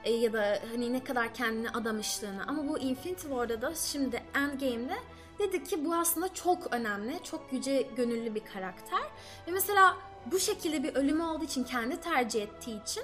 [0.03, 2.43] E, ya da hani ne kadar kendini adamışlığını.
[2.47, 4.97] Ama bu Infinity War'da da şimdi Endgame'de
[5.39, 9.01] dedik ki bu aslında çok önemli, çok yüce gönüllü bir karakter.
[9.47, 13.03] Ve mesela bu şekilde bir ölümü olduğu için, kendi tercih ettiği için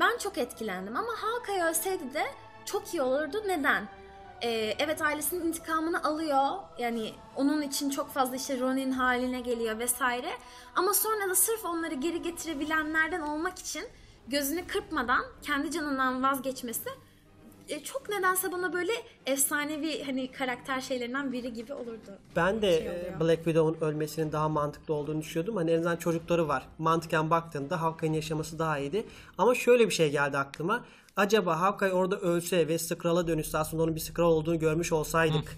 [0.00, 0.96] ben çok etkilendim.
[0.96, 2.24] Ama Hawkeye ölseydi de
[2.64, 3.42] çok iyi olurdu.
[3.46, 3.88] Neden?
[4.42, 6.46] Ee, evet ailesinin intikamını alıyor.
[6.78, 10.30] Yani onun için çok fazla işte Ronin haline geliyor vesaire.
[10.74, 13.84] Ama sonra da sırf onları geri getirebilenlerden olmak için
[14.28, 16.90] gözünü kırpmadan kendi canından vazgeçmesi
[17.70, 18.92] e, çok nedense bana böyle
[19.26, 22.18] efsanevi hani karakter şeylerinden biri gibi olurdu.
[22.36, 23.20] Ben de şey e.
[23.20, 25.56] Black Widow'un ölmesinin daha mantıklı olduğunu düşünüyordum.
[25.56, 26.68] Hani en azından çocukları var.
[26.78, 29.06] Mantıken baktığında Hawkeye'nin yaşaması daha iyiydi.
[29.38, 30.84] Ama şöyle bir şey geldi aklıma.
[31.16, 35.56] Acaba Hawkeye orada ölse ve Skrul'a dönüşse aslında onun bir Skrull olduğunu görmüş olsaydık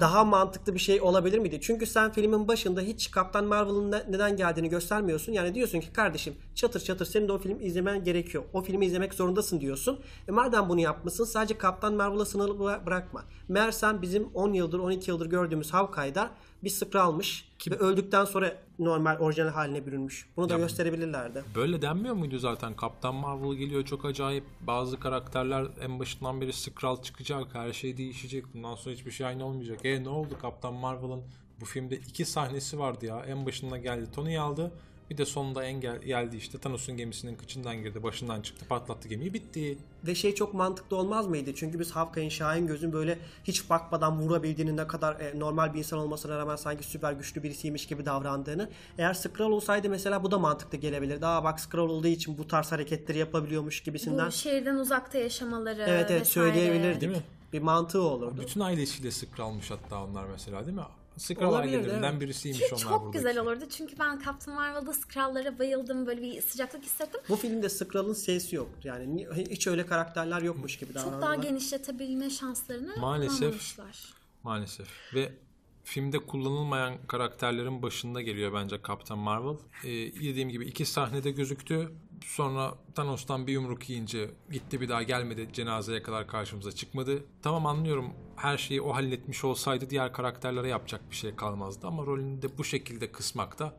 [0.00, 1.58] daha mantıklı bir şey olabilir miydi?
[1.62, 5.32] Çünkü sen filmin başında hiç Kaptan Marvel'ın ne- neden geldiğini göstermiyorsun.
[5.32, 8.44] Yani diyorsun ki kardeşim çatır çatır senin de o film izlemen gerekiyor.
[8.52, 10.00] O filmi izlemek zorundasın diyorsun.
[10.28, 13.24] E madem bunu yapmışsın sadece Kaptan Marvel'a sınırlı bıra- bırakma.
[13.48, 16.30] Meğersem bizim 10 yıldır 12 yıldır gördüğümüz Hawkeye'da
[16.64, 16.70] bir
[17.60, 20.28] Skrull'mış ve öldükten sonra normal orijinal haline bürünmüş.
[20.36, 21.44] Bunu da Ya- gösterebilirlerdi.
[21.54, 22.74] Böyle denmiyor muydu zaten?
[22.76, 24.44] Kaptan Marvel geliyor çok acayip.
[24.60, 27.54] Bazı karakterler en başından beri Skrull çıkacak.
[27.54, 28.44] Her şey değişecek.
[28.54, 29.80] Bundan sonra hiçbir şey aynı olmayacak.
[29.84, 31.22] E ne oldu Kaptan Marvel'ın
[31.60, 33.20] bu filmde iki sahnesi vardı ya.
[33.26, 34.72] En başında geldi Tony'yi aldı.
[35.10, 38.02] Bir de sonunda en gel- geldi işte Thanos'un gemisinin kıçından girdi.
[38.02, 38.66] Başından çıktı.
[38.68, 39.34] Patlattı gemiyi.
[39.34, 39.78] Bitti.
[40.06, 41.50] Ve şey çok mantıklı olmaz mıydı?
[41.54, 45.98] Çünkü biz Hawkeye'in Şahin gözün böyle hiç bakmadan vurabildiğini ne kadar e, normal bir insan
[45.98, 48.70] olmasına rağmen sanki süper güçlü birisiymiş gibi davrandığını.
[48.98, 51.26] Eğer Skrull olsaydı mesela bu da mantıklı gelebilirdi.
[51.26, 54.26] Aa bak Skrull olduğu için bu tarz hareketleri yapabiliyormuş gibisinden.
[54.26, 56.24] Bu şehirden uzakta yaşamaları Evet evet vesaire.
[56.52, 57.00] söyleyebilirdik.
[57.00, 57.22] Değil mi?
[57.52, 58.40] Bir mantığı olurdu.
[58.40, 60.82] Bütün ailesiyle Skrull'muş hatta onlar mesela değil mi?
[61.16, 63.12] Skrull ailelerinden birisiymiş Ki onlar çok buradaki.
[63.18, 66.06] güzel olurdu çünkü ben Captain Marvel'da Skrull'lara bayıldım.
[66.06, 67.20] Böyle bir sıcaklık hissettim.
[67.28, 68.68] Bu filmde Skrull'ın sesi yok.
[68.84, 71.42] Yani ni- hiç öyle karakterler yokmuş gibi Çok daha davranıyorlar.
[71.48, 73.78] genişletebilme şanslarını Maalesef.
[74.42, 74.88] Maalesef.
[75.14, 75.32] Ve
[75.84, 79.56] filmde kullanılmayan karakterlerin başında geliyor bence Kaptan Marvel.
[79.84, 81.92] Ee, dediğim gibi iki sahnede gözüktü.
[82.26, 85.48] Sonra Thanos'tan bir yumruk yiyince gitti bir daha gelmedi.
[85.52, 87.24] Cenazeye kadar karşımıza çıkmadı.
[87.42, 91.86] Tamam anlıyorum her şeyi o halletmiş olsaydı diğer karakterlere yapacak bir şey kalmazdı.
[91.86, 93.72] Ama rolünü de bu şekilde kısmak da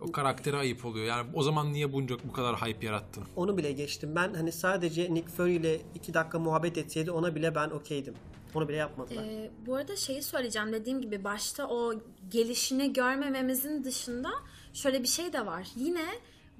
[0.00, 1.06] o karaktere ayıp oluyor.
[1.06, 3.24] Yani o zaman niye bunca bu kadar hype yarattın?
[3.36, 4.12] Onu bile geçtim.
[4.16, 8.14] Ben hani sadece Nick Fury ile iki dakika muhabbet etseydi ona bile ben okeydim.
[8.54, 9.24] Onu bile yapmadılar.
[9.24, 11.94] Ee, bu arada şeyi söyleyeceğim dediğim gibi başta o
[12.28, 14.30] gelişini görmememizin dışında
[14.72, 15.68] şöyle bir şey de var.
[15.76, 16.06] Yine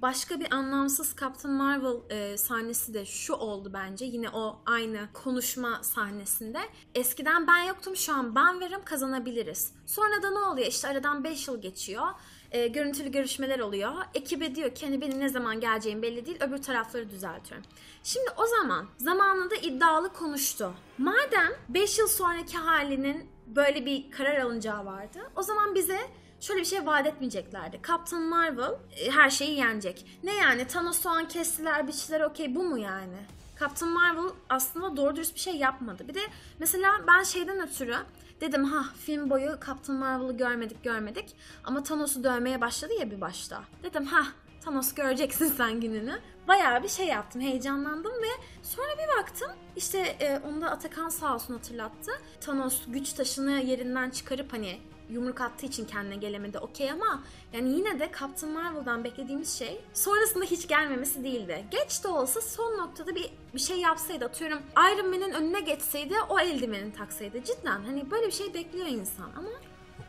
[0.03, 4.05] başka bir anlamsız Captain Marvel e, sahnesi de şu oldu bence.
[4.05, 6.59] Yine o aynı konuşma sahnesinde.
[6.95, 9.73] Eskiden ben yoktum şu an ben varım kazanabiliriz.
[9.87, 10.67] Sonra da ne oluyor?
[10.67, 12.07] İşte aradan 5 yıl geçiyor.
[12.51, 13.93] E, görüntülü görüşmeler oluyor.
[14.15, 16.39] Ekibe diyor ki hani benim ne zaman geleceğim belli değil.
[16.41, 17.67] Öbür tarafları düzeltiyorum.
[18.03, 20.73] Şimdi o zaman zamanında iddialı konuştu.
[20.99, 25.19] Madem 5 yıl sonraki halinin böyle bir karar alınacağı vardı.
[25.37, 25.99] O zaman bize
[26.41, 27.81] şöyle bir şey vaat etmeyeceklerdi.
[27.89, 30.07] Captain Marvel e, her şeyi yenecek.
[30.25, 33.19] Ne yani Thanos soğan kestiler biçtiler okey bu mu yani?
[33.61, 36.09] Captain Marvel aslında doğru dürüst bir şey yapmadı.
[36.09, 36.21] Bir de
[36.59, 37.97] mesela ben şeyden ötürü
[38.41, 43.63] dedim ha film boyu Captain Marvel'ı görmedik görmedik ama Thanos'u dövmeye başladı ya bir başta.
[43.83, 44.27] Dedim ha
[44.65, 46.19] Thanos göreceksin sen gününü.
[46.49, 51.35] Bayağı bir şey yaptım, heyecanlandım ve sonra bir baktım işte e, onu da Atakan sağ
[51.35, 52.13] olsun hatırlattı.
[52.41, 54.81] Thanos güç taşını yerinden çıkarıp hani
[55.11, 60.45] yumruk attığı için kendine gelemedi okey ama yani yine de Captain Marvel'dan beklediğimiz şey sonrasında
[60.45, 61.65] hiç gelmemesi değildi.
[61.71, 66.39] Geç de olsa son noktada bir bir şey yapsaydı atıyorum Iron Man'in önüne geçseydi o
[66.41, 69.49] eldiveni taksaydı cidden hani böyle bir şey bekliyor insan ama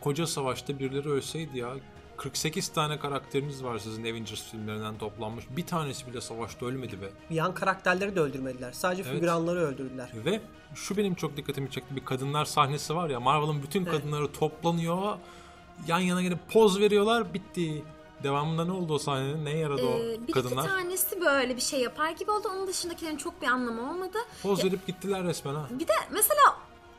[0.02, 1.76] koca savaşta birileri ölseydi ya
[2.24, 5.46] 48 tane karakteriniz var sizin Avengers filmlerinden toplanmış.
[5.50, 7.10] Bir tanesi bile savaşta ölmedi be.
[7.30, 8.72] Yan karakterleri de öldürmediler.
[8.72, 9.14] Sadece Evet.
[9.14, 10.10] figüranları öldürdüler.
[10.26, 10.42] Ve
[10.76, 11.96] şu benim çok dikkatimi çekti.
[11.96, 15.18] Bir kadınlar sahnesi var ya Marvel'ın bütün kadınları toplanıyor.
[15.88, 17.84] Yan yana gelip poz veriyorlar bitti.
[18.24, 19.46] Devamında ne oldu o sahnenin?
[19.46, 20.64] Neye yaradı Ee, o bir kadınlar?
[20.64, 22.48] iki tanesi böyle bir şey yapar gibi oldu.
[22.56, 24.18] Onun dışındakilerin çok bir anlamı olmadı.
[24.44, 25.68] Poz verip gittiler resmen ha.
[25.80, 26.42] Bir de mesela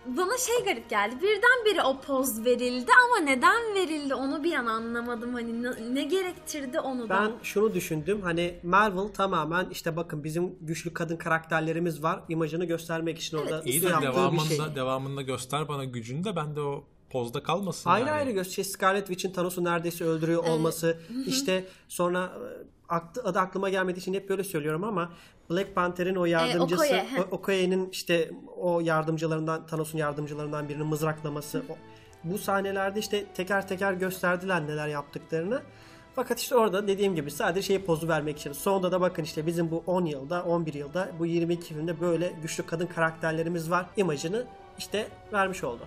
[0.07, 1.15] bana şey garip geldi.
[1.23, 5.35] Birdenbire o poz verildi ama neden verildi onu bir an anlamadım.
[5.35, 7.09] Hani ne, ne gerektirdi onu da.
[7.09, 8.23] Ben şunu düşündüm.
[8.23, 12.21] Hani Marvel tamamen işte bakın bizim güçlü kadın karakterlerimiz var.
[12.29, 14.59] imajını göstermek için orada Evet, İyi de yaptığı bir devamında, şey.
[14.75, 18.19] devamında göster bana gücünü de ben de o pozda kalmasın Ayrı yani.
[18.19, 18.53] ayrı göster.
[18.55, 20.99] Şey, Scarlet Witch'in Thanos'u neredeyse öldürüyor olması.
[21.27, 22.33] işte sonra
[22.91, 25.13] aktı, adı aklıma gelmediği için hep böyle söylüyorum ama
[25.51, 27.21] Black Panther'in o yardımcısı Okoye, he.
[27.21, 31.63] o- Okoye'nin işte o yardımcılarından Thanos'un yardımcılarından birinin mızraklaması.
[31.69, 31.77] o-
[32.25, 35.63] bu sahnelerde işte teker teker gösterdiler neler yaptıklarını.
[36.15, 38.53] Fakat işte orada dediğim gibi sadece şey pozu vermek için.
[38.53, 42.67] Sonunda da bakın işte bizim bu 10 yılda, 11 yılda bu 22 filmde böyle güçlü
[42.67, 44.47] kadın karakterlerimiz var imajını
[44.79, 45.83] işte vermiş oldu.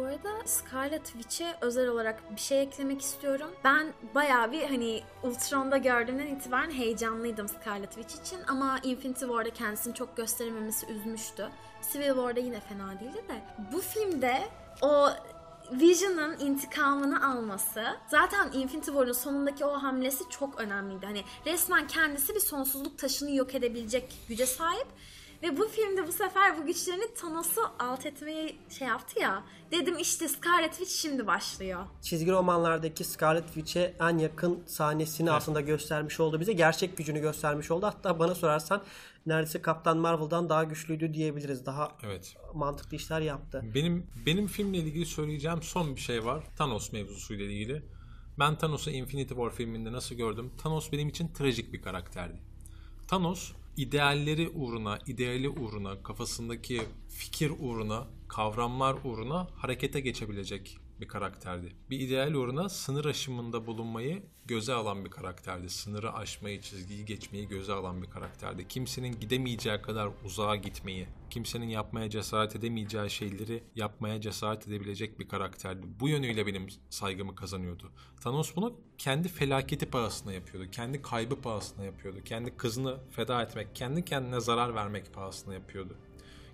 [0.00, 3.50] Bu arada Scarlet Witch'e özel olarak bir şey eklemek istiyorum.
[3.64, 9.94] Ben bayağı bir hani Ultron'da gördüğümden itibaren heyecanlıydım Scarlet Witch için ama Infinity War'da kendisini
[9.94, 11.48] çok gösterememesi üzmüştü.
[11.92, 13.42] Civil War'da yine fena değildi de.
[13.72, 14.48] Bu filmde
[14.82, 15.08] o
[15.72, 21.06] Vision'ın intikamını alması zaten Infinity War'ın sonundaki o hamlesi çok önemliydi.
[21.06, 24.86] Hani resmen kendisi bir sonsuzluk taşını yok edebilecek güce sahip.
[25.42, 29.44] Ve bu filmde bu sefer bu güçlerini Thanos'u alt etmeye şey yaptı ya.
[29.70, 31.84] Dedim işte Scarlet Witch şimdi başlıyor.
[32.02, 36.52] çizgi romanlardaki Scarlet Witch'e en yakın sahnesini aslında göstermiş oldu bize.
[36.52, 37.86] Gerçek gücünü göstermiş oldu.
[37.86, 38.82] Hatta bana sorarsan
[39.26, 41.66] neredeyse Kaptan Marvel'dan daha güçlüydü diyebiliriz.
[41.66, 42.36] Daha Evet.
[42.54, 43.62] mantıklı işler yaptı.
[43.74, 46.44] Benim benim filmle ilgili söyleyeceğim son bir şey var.
[46.58, 47.82] Thanos mevzusuyla ilgili.
[48.38, 50.52] Ben Thanos'u Infinity War filminde nasıl gördüm?
[50.62, 52.40] Thanos benim için trajik bir karakterdi.
[53.08, 61.72] Thanos idealleri uğruna, ideali uğruna, kafasındaki fikir uğruna, kavramlar uğruna harekete geçebilecek bir karakterdi.
[61.90, 65.70] Bir ideal uğruna sınır aşımında bulunmayı göze alan bir karakterdi.
[65.70, 68.68] Sınırı aşmayı, çizgiyi geçmeyi göze alan bir karakterdi.
[68.68, 75.86] Kimsenin gidemeyeceği kadar uzağa gitmeyi, kimsenin yapmaya cesaret edemeyeceği şeyleri yapmaya cesaret edebilecek bir karakterdi.
[76.00, 77.90] Bu yönüyle benim saygımı kazanıyordu.
[78.20, 80.70] Thanos bunu kendi felaketi pahasına yapıyordu.
[80.70, 82.18] Kendi kaybı pahasına yapıyordu.
[82.24, 85.96] Kendi kızını feda etmek, kendi kendine zarar vermek pahasına yapıyordu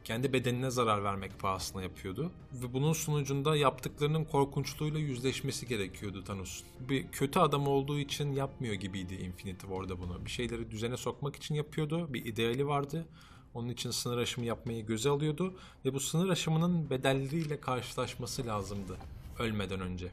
[0.07, 2.31] kendi bedenine zarar vermek pahasına yapıyordu.
[2.53, 6.67] Ve bunun sonucunda yaptıklarının korkunçluğuyla yüzleşmesi gerekiyordu Thanos'un.
[6.89, 10.25] Bir kötü adam olduğu için yapmıyor gibiydi Infinity War'da bunu.
[10.25, 12.15] Bir şeyleri düzene sokmak için yapıyordu.
[12.15, 13.07] Bir ideali vardı.
[13.55, 15.55] Onun için sınır aşımı yapmayı göze alıyordu.
[15.85, 18.97] Ve bu sınır aşımının bedelleriyle karşılaşması lazımdı
[19.39, 20.13] ölmeden önce.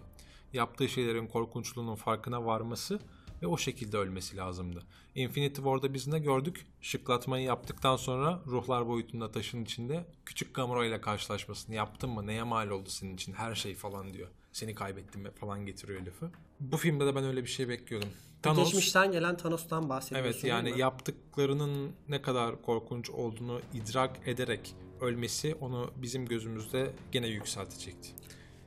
[0.54, 3.00] Yaptığı şeylerin korkunçluğunun farkına varması
[3.44, 4.84] ve o şekilde ölmesi lazımdı.
[5.16, 6.66] Infinity War'da biz ne gördük?
[6.82, 12.28] Şıklatmayı yaptıktan sonra ruhlar boyutunda taşın içinde küçük Gamora ile karşılaşmasını yaptın mı?
[12.28, 13.34] Neye mal oldu senin için?
[13.34, 14.28] Her şey falan diyor.
[14.52, 16.32] Seni kaybettim falan getiriyor lafı.
[16.60, 18.10] Bu filmde de ben öyle bir şey bekliyordum.
[18.44, 20.32] Thanos, Geçmişten gelen Thanos'tan bahsediyorsun.
[20.32, 28.10] Evet yani yaptıklarının ne kadar korkunç olduğunu idrak ederek ölmesi onu bizim gözümüzde gene yükseltecekti.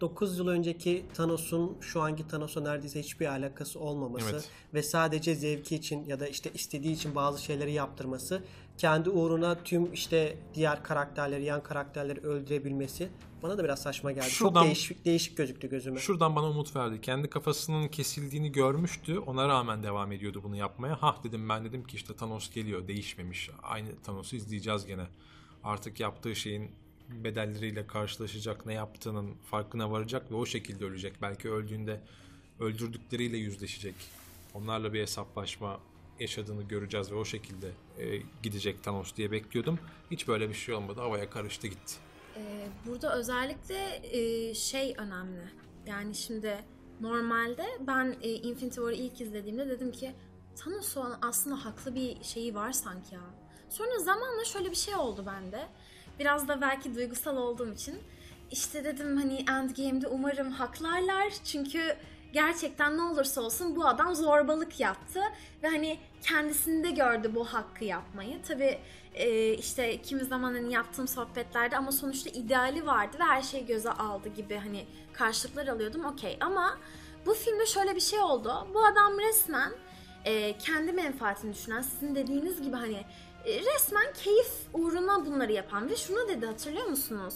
[0.01, 4.49] 9 yıl önceki Thanos'un şu anki Thanos'a neredeyse hiçbir alakası olmaması Evet.
[4.75, 8.43] ve sadece zevki için ya da işte istediği için bazı şeyleri yaptırması,
[8.79, 13.09] kendi uğruna tüm işte diğer karakterleri, yan karakterleri öldürebilmesi
[13.43, 14.31] bana da biraz saçma geldi.
[14.31, 16.01] Şuradan- Çok değişik değişik gözüktü gözüme.
[16.01, 17.01] Şuradan bana umut verdi.
[17.01, 19.19] Kendi kafasının kesildiğini görmüştü.
[19.19, 21.03] Ona rağmen devam ediyordu bunu yapmaya.
[21.03, 22.89] Hah dedim ben dedim ki işte Thanos geliyor.
[22.89, 23.51] Değişmemiş.
[23.63, 25.07] Aynı Thanos'u izleyeceğiz gene.
[25.65, 26.71] Artık yaptığı şeyin
[27.11, 28.67] bedelleriyle karşılaşacak.
[28.67, 31.23] Ne yaptığının farkına varacak ve o şekilde ölecek.
[31.23, 32.01] Belki öldüğünde
[32.61, 33.95] öldürdükleriyle yüzleşecek.
[34.55, 35.81] Onlarla bir hesaplaşma
[36.21, 39.79] yaşadığını göreceğiz ve o şekilde e, gidecek Thanos diye bekliyordum.
[40.11, 41.01] Hiç böyle bir şey olmadı.
[41.01, 41.95] Havaya karıştı gitti.
[42.37, 45.51] Ee, burada özellikle e, şey önemli.
[45.87, 46.65] Yani şimdi
[47.01, 50.15] normalde ben e, Infinity War'ı ilk izlediğimde dedim ki
[50.57, 53.21] Thanos'un aslında haklı bir şeyi var sanki ya.
[53.69, 55.69] Sonra zamanla şöyle bir şey oldu bende.
[56.19, 57.99] Biraz da belki duygusal olduğum için.
[58.51, 61.33] İşte dedim hani Endgame'de umarım haklarlar.
[61.45, 61.97] Çünkü
[62.33, 65.21] gerçekten ne olursa olsun bu adam zorbalık yaptı
[65.63, 68.43] ve hani kendisinde gördü bu hakkı yapmayı.
[68.43, 68.79] Tabi
[69.59, 74.29] işte kimi zaman hani yaptığım sohbetlerde ama sonuçta ideali vardı ve her şeyi göze aldı
[74.29, 76.79] gibi hani karşılıklar alıyordum okey ama
[77.27, 78.69] bu filmde şöyle bir şey oldu.
[78.75, 79.73] Bu adam resmen
[80.25, 83.05] e, kendi menfaatini düşünen sizin dediğiniz gibi hani e,
[83.47, 87.35] resmen keyif uğruna bunları yapan ve şunu dedi hatırlıyor musunuz?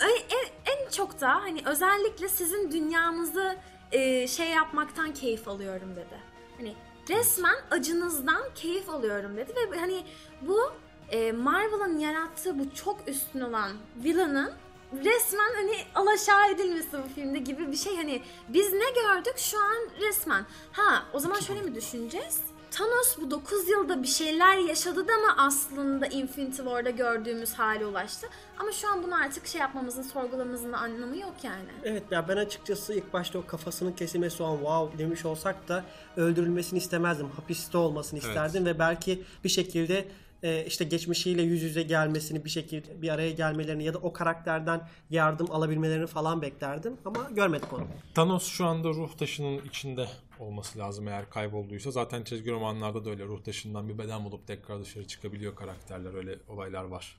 [0.00, 3.56] En, en, çok da hani özellikle sizin dünyanızı
[3.92, 6.20] e, şey yapmaktan keyif alıyorum dedi.
[6.56, 6.74] Hani
[7.08, 10.04] resmen acınızdan keyif alıyorum dedi ve hani
[10.42, 10.72] bu
[11.10, 13.72] e, Marvel'ın yarattığı bu çok üstün olan
[14.04, 14.52] villain'ın
[14.92, 19.76] resmen hani alaşağı edilmesi bu filmde gibi bir şey hani biz ne gördük şu an
[20.00, 20.46] resmen.
[20.72, 22.40] Ha o zaman şöyle mi düşüneceğiz?
[22.70, 28.26] Thanos bu 9 yılda bir şeyler yaşadı da mı aslında Infinity War'da gördüğümüz hale ulaştı?
[28.58, 31.68] Ama şu an bunu artık şey yapmamızın, sorgulamamızın anlamı yok yani.
[31.84, 35.84] Evet ya ben açıkçası ilk başta o kafasının kesilmesi o an wow demiş olsak da
[36.16, 37.30] öldürülmesini istemezdim.
[37.30, 38.28] Hapiste olmasını Evet.
[38.28, 40.08] isterdim ve belki bir şekilde
[40.42, 44.88] e, işte geçmişiyle yüz yüze gelmesini bir şekilde bir araya gelmelerini ya da o karakterden
[45.10, 47.86] yardım alabilmelerini falan beklerdim ama görmedik onu.
[48.14, 50.06] Thanos şu anda ruh taşının içinde
[50.40, 51.90] olması lazım eğer kaybolduysa.
[51.90, 56.14] Zaten çizgi romanlarda da öyle ruh taşından bir beden bulup tekrar dışarı çıkabiliyor karakterler.
[56.14, 57.16] Öyle olaylar var.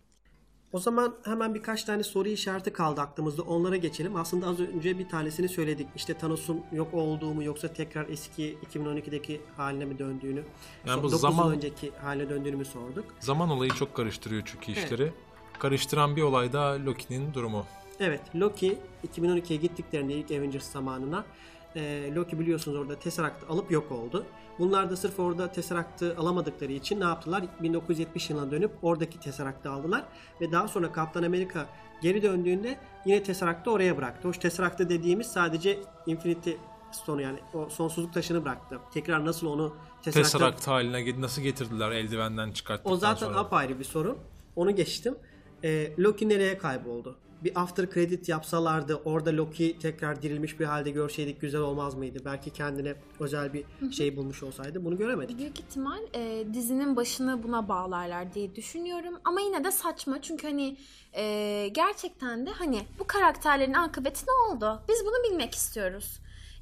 [0.73, 3.41] O zaman hemen birkaç tane soru işareti kaldı aklımızda.
[3.41, 4.15] Onlara geçelim.
[4.15, 5.87] Aslında az önce bir tanesini söyledik.
[5.95, 10.43] İşte Thanos'un yok olduğu mu yoksa tekrar eski 2012'deki haline mi döndüğünü,
[10.85, 13.05] Yani bu 9 zaman- yıl önceki haline döndüğünü mü sorduk.
[13.19, 15.11] Zaman olayı çok karıştırıyor çünkü işleri.
[15.59, 17.65] Karıştıran bir olay da Loki'nin durumu.
[17.99, 21.25] Evet, Loki 2012'ye gittiklerinde ilk Avengers zamanına
[21.75, 24.25] e, Loki biliyorsunuz orada Tesseract'ı alıp yok oldu.
[24.59, 27.43] Bunlar da sırf orada Tesseract'ı alamadıkları için ne yaptılar?
[27.61, 30.03] 1970 yılına dönüp oradaki Tesseract'ı aldılar
[30.41, 31.69] ve daha sonra Kaptan Amerika
[32.01, 34.27] geri döndüğünde yine Tesseract'ı oraya bıraktı.
[34.27, 36.51] O Tesseract'ı dediğimiz sadece Infinity
[36.91, 38.79] Stone'u yani o sonsuzluk taşını bıraktı.
[38.93, 43.39] Tekrar nasıl onu Tesseract'a Tesseract haline nasıl getirdiler eldivenden çıkarttıktan o zaten sonra.
[43.39, 44.17] apayrı bir sorun.
[44.55, 45.15] Onu geçtim.
[45.63, 47.17] Ee, Loki nereye kayboldu?
[47.43, 52.19] Bir after credit yapsalardı orada Loki tekrar dirilmiş bir halde görseydik güzel olmaz mıydı?
[52.25, 55.37] Belki kendine özel bir şey bulmuş olsaydı bunu göremedik.
[55.37, 59.19] Büyük ihtimal e, dizinin başını buna bağlarlar diye düşünüyorum.
[59.25, 60.77] Ama yine de saçma çünkü hani
[61.13, 64.81] e, gerçekten de hani bu karakterlerin akıbeti ne oldu?
[64.89, 66.19] Biz bunu bilmek istiyoruz.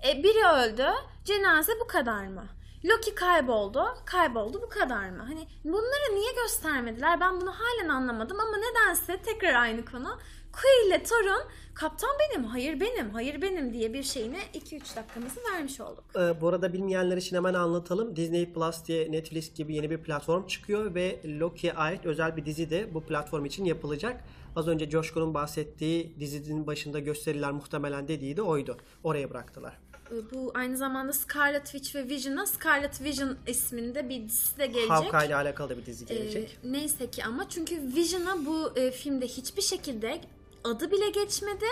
[0.07, 0.88] E, biri öldü,
[1.25, 2.43] cenaze bu kadar mı?
[2.86, 5.23] Loki kayboldu, kayboldu bu kadar mı?
[5.28, 7.19] Hani bunları niye göstermediler?
[7.19, 10.19] Ben bunu halen anlamadım ama nedense tekrar aynı konu.
[10.62, 11.41] Quill ile Thor'un
[11.74, 16.03] kaptan benim, hayır benim, hayır benim diye bir şeyine 2-3 dakikamızı vermiş olduk.
[16.16, 18.16] Ee, bu arada bilmeyenler için hemen anlatalım.
[18.16, 22.70] Disney Plus diye Netflix gibi yeni bir platform çıkıyor ve Loki'ye ait özel bir dizi
[22.70, 24.24] de bu platform için yapılacak.
[24.55, 28.78] Az önce Coşkun'un bahsettiği dizinin başında gösteriler muhtemelen dediği de oydu.
[29.03, 29.78] Oraya bıraktılar.
[30.12, 34.89] E, Bu aynı zamanda Scarlet Witch ve Vision'a Scarlet Vision isminde bir dizisi de gelecek.
[34.89, 36.58] Hawkeye ile alakalı bir dizi E, gelecek.
[36.64, 40.22] neyse ki ama çünkü Vision'a bu e, filmde hiçbir şekilde
[40.70, 41.65] adı bile geçmedi.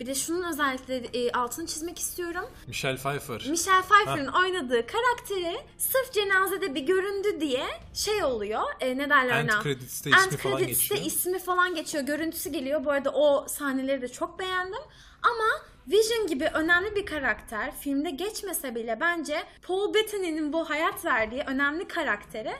[0.00, 2.44] Bir de şunun özellikle e, altını çizmek istiyorum.
[2.66, 3.46] Michelle Pfeiffer.
[3.50, 8.62] Michelle Pfeiffer'ın oynadığı karakteri sırf cenazede bir göründü diye şey oluyor.
[8.80, 9.62] E, ne derler End ona?
[9.62, 11.12] credits'te ismi End falan credits'te geçiyor.
[11.12, 12.04] ismi falan geçiyor.
[12.04, 12.84] Görüntüsü geliyor.
[12.84, 14.82] Bu arada o sahneleri de çok beğendim.
[15.22, 15.48] Ama
[15.88, 21.88] Vision gibi önemli bir karakter filmde geçmese bile bence Paul Bettany'nin bu hayat verdiği önemli
[21.88, 22.54] karaktere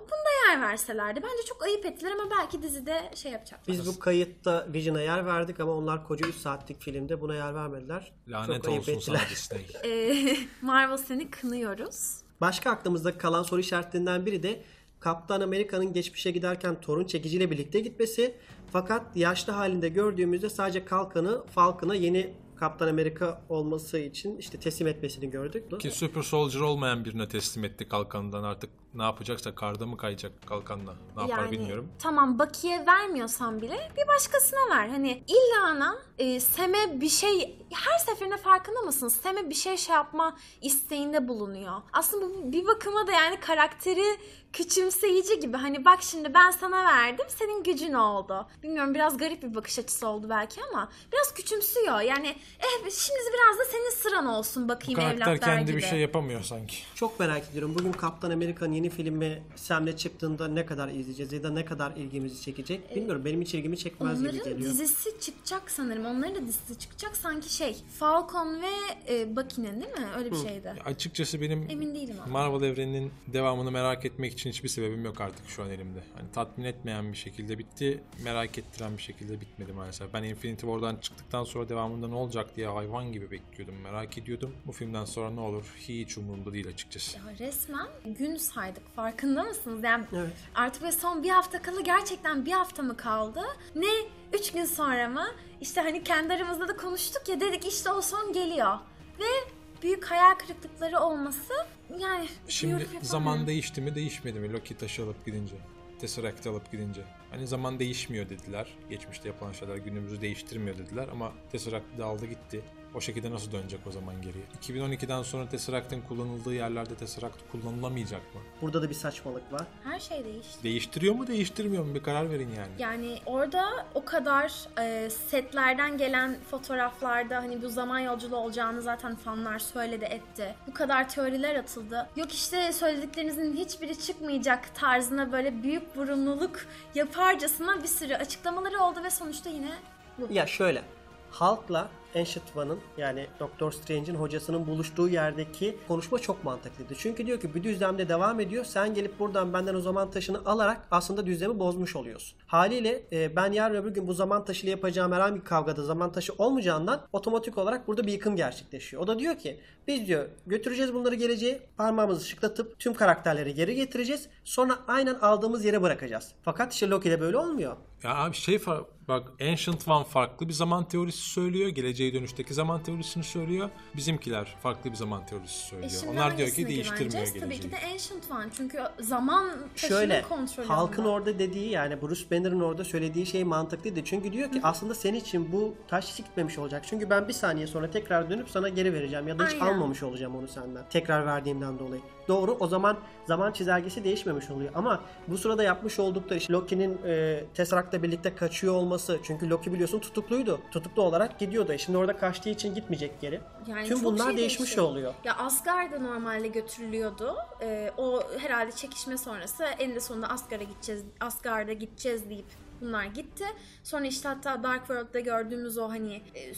[0.00, 1.20] bunda yer verselerdi.
[1.22, 3.66] Bence çok ayıp ettiler ama belki dizide şey yapacaklar.
[3.68, 8.12] Biz bu kayıtta Vision'a yer verdik ama onlar koca 3 saatlik filmde buna yer vermediler.
[8.28, 9.30] Lanet Çok ayıp olsun sana ettiler.
[9.30, 9.66] Disney.
[9.84, 12.16] E, Marvel seni kınıyoruz.
[12.40, 14.62] Başka aklımızda kalan soru işaretlerinden biri de
[15.00, 18.34] Kaptan Amerika'nın geçmişe giderken Thor'un çekiciyle birlikte gitmesi.
[18.72, 25.30] Fakat yaşlı halinde gördüğümüzde sadece kalkanı Falcon'a yeni Kaptan Amerika olması için işte teslim etmesini
[25.30, 25.80] gördük.
[25.80, 30.94] Ki Super Soldier olmayan birine teslim etti kalkanından artık ne yapacaksa karda mı kayacak kalkanla
[31.16, 31.88] ne yapar bilmiyorum.
[31.98, 34.88] Tamam Baki'ye vermiyorsan bile bir başkasına ver.
[34.88, 39.08] Hani illa ana e, Sem'e bir şey her seferinde farkında mısın?
[39.08, 41.82] Sem'e bir şey şey yapma isteğinde bulunuyor.
[41.92, 44.04] Aslında bu bir bakıma da yani karakteri
[44.52, 45.56] küçümseyici gibi.
[45.56, 48.46] Hani bak şimdi ben sana verdim senin gücün oldu.
[48.62, 52.00] Bilmiyorum biraz garip bir bakış açısı oldu belki ama biraz küçümsüyor.
[52.00, 52.28] Yani
[52.58, 55.76] eh şimdi biraz da senin sıran olsun Bu bakayım karakter evlat der kendi gibi.
[55.76, 56.76] bir şey yapamıyor sanki.
[56.94, 57.74] Çok merak ediyorum.
[57.78, 61.96] Bugün Kaptan Amerika'nın yeni yeni filmi Sam'le çıktığında ne kadar izleyeceğiz ya da ne kadar
[61.96, 63.24] ilgimizi çekecek bilmiyorum.
[63.24, 64.70] Benim hiç ilgimi çekmez gibi Onların geliyor.
[64.70, 66.06] dizisi çıkacak sanırım.
[66.06, 67.76] Onların da dizisi çıkacak sanki şey.
[67.98, 68.70] Falcon ve
[69.08, 70.06] e, Bucky'nin değil mi?
[70.18, 70.74] Öyle bir şeydi.
[70.84, 72.32] Açıkçası benim Emin değilim ama.
[72.32, 76.00] Marvel evreninin devamını merak etmek için hiçbir sebebim yok artık şu an elimde.
[76.14, 80.12] Hani tatmin etmeyen bir şekilde bitti, merak ettiren bir şekilde bitmedi maalesef.
[80.14, 84.54] Ben Infinity War'dan çıktıktan sonra devamında ne olacak diye hayvan gibi bekliyordum, merak ediyordum.
[84.66, 87.18] Bu filmden sonra ne olur hiç umurumda değil açıkçası.
[87.18, 87.86] Ya resmen
[88.18, 88.96] gün saydık.
[88.96, 89.84] Farkında mısınız?
[89.84, 90.32] Yani Evet.
[90.54, 93.40] artık böyle son bir hafta kalı gerçekten bir hafta mı kaldı?
[93.74, 93.86] Ne
[94.32, 95.26] üç gün sonra mı?
[95.60, 98.78] İşte hani kendi aramızda da konuştuk ya dedik işte o son geliyor.
[99.20, 99.50] Ve
[99.82, 101.52] büyük hayal kırıklıkları olması
[101.98, 105.54] yani Şimdi zaman değişti mi değişmedi mi Loki taşı alıp gidince?
[106.00, 107.04] Tesseract alıp gidince.
[107.30, 108.78] Hani zaman değişmiyor dediler.
[108.90, 112.62] Geçmişte yapılan şeyler günümüzü değiştirmiyor dediler ama Tesseract da aldı gitti.
[112.96, 114.44] O şekilde nasıl dönecek o zaman geriye?
[114.62, 118.40] 2012'den sonra Tesseract'ın kullanıldığı yerlerde Tesseract kullanılamayacak mı?
[118.62, 119.66] Burada da bir saçmalık var.
[119.84, 120.62] her şey değişti.
[120.62, 122.72] Değiştiriyor mu değiştirmiyor mu bir karar verin yani.
[122.78, 129.58] Yani orada o kadar e, setlerden gelen fotoğraflarda hani bu zaman yolculuğu olacağını zaten fanlar
[129.58, 130.54] söyledi etti.
[130.66, 132.08] Bu kadar teoriler atıldı.
[132.16, 139.10] Yok işte söylediklerinizin hiçbiri çıkmayacak tarzına böyle büyük burunluluk yaparcasına bir sürü açıklamaları oldu ve
[139.10, 139.72] sonuçta yine
[140.18, 140.28] bu.
[140.32, 140.82] Ya şöyle.
[141.30, 146.94] Halkla Ancient One'ın yani Doctor Strange'in hocasının buluştuğu yerdeki konuşma çok mantıklıydı.
[146.98, 148.64] Çünkü diyor ki bir düzlemde devam ediyor.
[148.64, 152.38] Sen gelip buradan benden o zaman taşını alarak aslında düzlemi bozmuş oluyorsun.
[152.46, 156.32] Haliyle e, ben yarın öbür gün bu zaman taşıyla yapacağım herhangi bir kavgada zaman taşı
[156.38, 159.02] olmayacağından otomatik olarak burada bir yıkım gerçekleşiyor.
[159.02, 164.28] O da diyor ki biz diyor götüreceğiz bunları geleceğe parmağımızı şıklatıp tüm karakterleri geri getireceğiz.
[164.44, 166.32] Sonra aynen aldığımız yere bırakacağız.
[166.42, 167.76] Fakat işte Loki'de böyle olmuyor.
[168.02, 168.60] Ya abi şey
[169.08, 171.68] bak Ancient One farklı bir zaman teorisi söylüyor.
[171.68, 173.70] Geleceğe dönüşteki zaman teorisini söylüyor.
[173.96, 175.90] Bizimkiler farklı bir zaman teorisi E söylüyor.
[176.00, 177.40] şimdi Onlar diyor ki değiştirmiyor geleceği.
[177.40, 178.46] Tabii ki de Ancient One.
[178.56, 181.10] Çünkü zaman Şöyle kontrolü halkın onda.
[181.10, 184.04] orada dediği yani Bruce Banner'ın orada söylediği şey mantıklıydı.
[184.04, 186.84] Çünkü diyor ki aslında senin için bu taş hiç gitmemiş olacak.
[186.88, 189.74] Çünkü ben bir saniye sonra tekrar dönüp sana geri vereceğim ya da hiç Aynen.
[189.74, 190.84] almamış olacağım onu senden.
[190.90, 192.02] Tekrar verdiğimden dolayı.
[192.28, 192.96] Doğru o zaman
[193.26, 194.70] zaman çizelgesi değişmemiş oluyor.
[194.74, 199.18] Ama bu sırada yapmış oldukları işte Loki'nin e, Tesseract'la birlikte kaçıyor olması.
[199.22, 200.60] Çünkü Loki biliyorsun tutukluydu.
[200.70, 201.72] Tutuklu olarak gidiyordu.
[201.72, 203.40] E Şimdi orada kaçtığı için gitmeyecek geri.
[203.66, 204.80] Yani Tüm bunlar şey değişmiş değişti.
[204.80, 205.14] oluyor.
[205.24, 207.36] Ya Asgard'a normalde götürülüyordu.
[207.62, 212.46] Ee, o herhalde çekişme sonrası en de sonunda Asgard'a gideceğiz, Asgard'a gideceğiz deyip
[212.80, 213.44] bunlar gitti.
[213.84, 216.54] Sonra işte hatta Dark World'da gördüğümüz o hani e,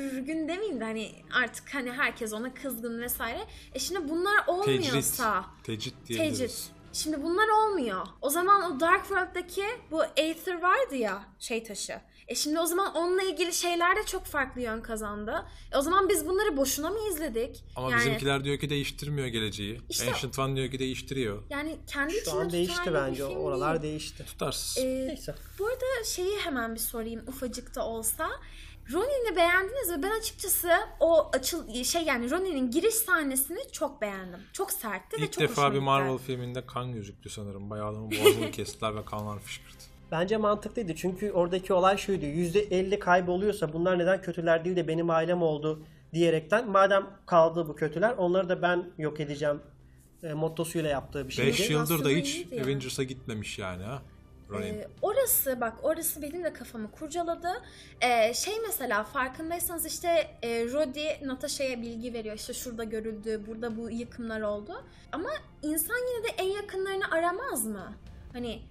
[0.00, 3.46] sürgün demeyeyim de hani artık hani herkes ona kızgın vesaire.
[3.74, 4.48] E şimdi bunlar Tecrit.
[4.88, 6.38] olmuyorsa Tecrit diyebiliriz.
[6.38, 6.70] Tecrit.
[6.92, 8.06] Şimdi bunlar olmuyor.
[8.20, 12.00] O zaman o Dark World'daki bu Aether vardı ya şey taşı.
[12.28, 15.46] E şimdi o zaman onunla ilgili şeyler de çok farklı yön kazandı.
[15.72, 17.64] E o zaman biz bunları boşuna mı izledik?
[17.76, 19.80] Ama yani, bizimkiler diyor ki değiştirmiyor geleceği.
[19.88, 21.42] İşte- Ancient One diyor ki değiştiriyor.
[21.50, 23.26] yani kendi Şu içinde an değişti bir bence.
[23.28, 23.92] film Oralar değil.
[23.92, 24.24] değişti.
[24.26, 24.78] Tutarsız.
[24.84, 25.34] Ee, Neyse.
[25.58, 28.30] bu arada şeyi hemen bir sorayım ufacık da olsa.
[28.92, 30.02] Ronin'i beğendiniz mi?
[30.02, 30.70] Ben açıkçası
[31.00, 34.40] o açıl şey yani Ronin'in giriş sahnesini çok beğendim.
[34.52, 35.84] Çok sertti ve İlk çok defa hoşuma bir gitti.
[35.84, 37.70] Marvel filminde kan gözüktü sanırım.
[37.70, 39.82] Bayağı adamın boğazını kestiler ve kanlar fışkırdı.
[40.10, 42.24] Bence mantıklıydı çünkü oradaki olay şuydu.
[42.24, 48.12] %50 kayboluyorsa bunlar neden kötüler değil de benim ailem oldu diyerekten madem kaldı bu kötüler
[48.12, 49.60] onları da ben yok edeceğim
[50.22, 51.48] e, mottosuyla yaptığı bir şeydi.
[51.48, 52.46] 5 yıldır da hiç.
[52.62, 54.02] Avengers'a gitmemiş yani ha.
[54.52, 54.74] Ronin.
[54.74, 57.48] Ee, orası bak orası benim de kafamı kurcaladı.
[58.00, 60.08] Ee, şey mesela farkındaysanız işte
[60.42, 62.36] e, Rhodey Natasha'ya bilgi veriyor.
[62.36, 64.84] İşte şurada görüldü, burada bu yıkımlar oldu.
[65.12, 65.28] Ama
[65.62, 67.92] insan yine de en yakınlarını aramaz mı?
[68.32, 68.62] Hani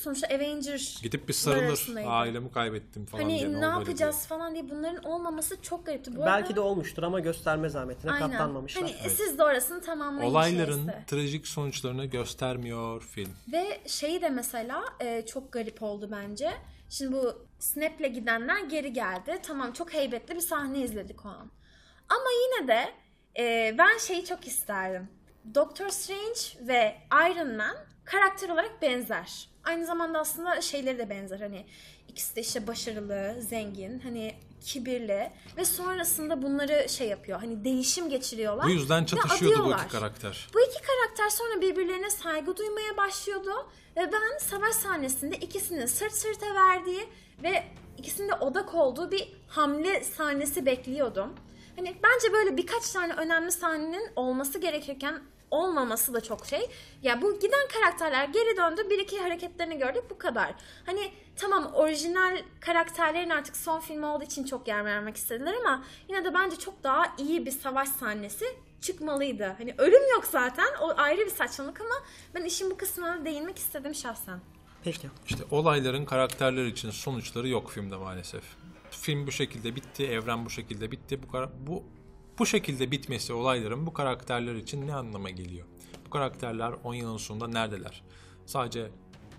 [0.00, 1.88] sonuçta Avengers Gidip bir sarılır.
[2.06, 3.38] Ailemi kaybettim falan diye.
[3.38, 6.16] Hani ne oldu öyle yapacağız falan diye bunların olmaması çok garipti.
[6.16, 8.30] Bu Belki arada, de olmuştur ama gösterme zahmetine aynen.
[8.30, 8.82] katlanmamışlar.
[8.82, 9.86] Hani siz de orasını diye.
[9.86, 11.04] tamamlayın Olayların şeyse.
[11.06, 13.32] trajik sonuçlarını göstermiyor film.
[13.52, 16.50] Ve şeyi de mesela e, çok garip oldu bence.
[16.90, 19.38] Şimdi bu Snap'le gidenler geri geldi.
[19.42, 21.50] Tamam çok heybetli bir sahne izledik o an.
[22.08, 22.92] Ama yine de
[23.38, 25.08] e, ben şeyi çok isterdim.
[25.54, 26.96] Doctor Strange ve
[27.30, 29.51] Iron Man karakter olarak benzer.
[29.64, 31.40] Aynı zamanda aslında şeyleri de benzer.
[31.40, 31.64] Hani
[32.08, 37.40] ikisi de işte başarılı, zengin, hani kibirli ve sonrasında bunları şey yapıyor.
[37.40, 38.66] Hani değişim geçiriyorlar.
[38.66, 40.48] Bu yüzden çatışıyordu bu iki karakter.
[40.54, 46.46] Bu iki karakter sonra birbirlerine saygı duymaya başlıyordu ve ben savaş sahnesinde ikisinin sırt sırta
[46.54, 47.08] verdiği
[47.42, 47.64] ve
[47.98, 51.34] ikisinin de odak olduğu bir hamle sahnesi bekliyordum.
[51.76, 55.22] Hani bence böyle birkaç tane önemli sahnenin olması gerekirken
[55.52, 56.70] olmaması da çok şey.
[57.02, 58.90] Ya bu giden karakterler geri döndü.
[58.90, 60.54] Bir iki hareketlerini gördük bu kadar.
[60.86, 66.24] Hani tamam orijinal karakterlerin artık son filmi olduğu için çok yer vermek istediler ama yine
[66.24, 68.44] de bence çok daha iyi bir savaş sahnesi
[68.80, 69.54] çıkmalıydı.
[69.58, 70.68] Hani ölüm yok zaten.
[70.80, 71.94] O ayrı bir saçmalık ama
[72.34, 74.40] ben işin bu kısmına değinmek istedim şahsen.
[74.84, 75.10] Peki.
[75.26, 78.42] İşte olayların karakterler için sonuçları yok filmde maalesef.
[78.90, 81.20] Film bu şekilde bitti, evren bu şekilde bitti.
[81.22, 81.84] Bu bu
[82.42, 85.66] bu şekilde bitmesi olayların bu karakterler için ne anlama geliyor?
[86.06, 88.02] Bu karakterler 10 yılın sonunda neredeler?
[88.46, 88.90] Sadece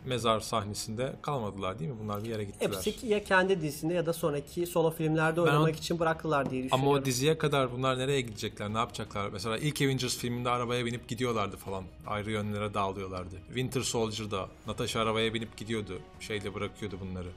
[0.05, 1.97] mezar sahnesinde kalmadılar değil mi?
[2.03, 2.71] Bunlar bir yere gittiler.
[2.83, 6.71] Hepsi ya kendi dizisinde ya da sonraki solo filmlerde oynamak o- için bıraktılar diye Ama
[6.71, 7.01] düşünüyorum.
[7.01, 9.29] o diziye kadar bunlar nereye gidecekler, ne yapacaklar?
[9.29, 11.83] Mesela ilk Avengers filminde arabaya binip gidiyorlardı falan.
[12.07, 13.35] Ayrı yönlere dağılıyorlardı.
[13.47, 15.99] Winter Soldier'da Natasha arabaya binip gidiyordu.
[16.19, 17.29] Şeyde bırakıyordu bunları.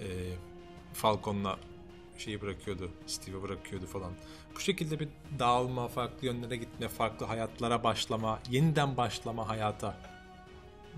[0.00, 0.06] Ee,
[0.94, 1.56] Falcon'la
[2.18, 2.90] şeyi bırakıyordu.
[3.06, 4.12] Steve'i bırakıyordu falan.
[4.56, 5.08] Bu şekilde bir
[5.38, 9.96] dağılma, farklı yönlere gitme, farklı hayatlara başlama, yeniden başlama hayata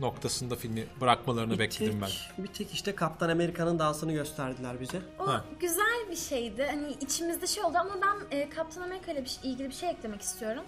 [0.01, 2.11] noktasında filmi bırakmalarını bekledim ben.
[2.45, 5.03] Bir tek işte Kaptan Amerika'nın dansını gösterdiler bize.
[5.19, 5.45] O Ha.
[5.61, 6.67] güzel bir şeydi.
[6.71, 9.91] Hani içimizde şey oldu ama ben e, Kaptan Amerika ile bir, şey- ilgili bir şey
[9.91, 10.63] eklemek istiyorum.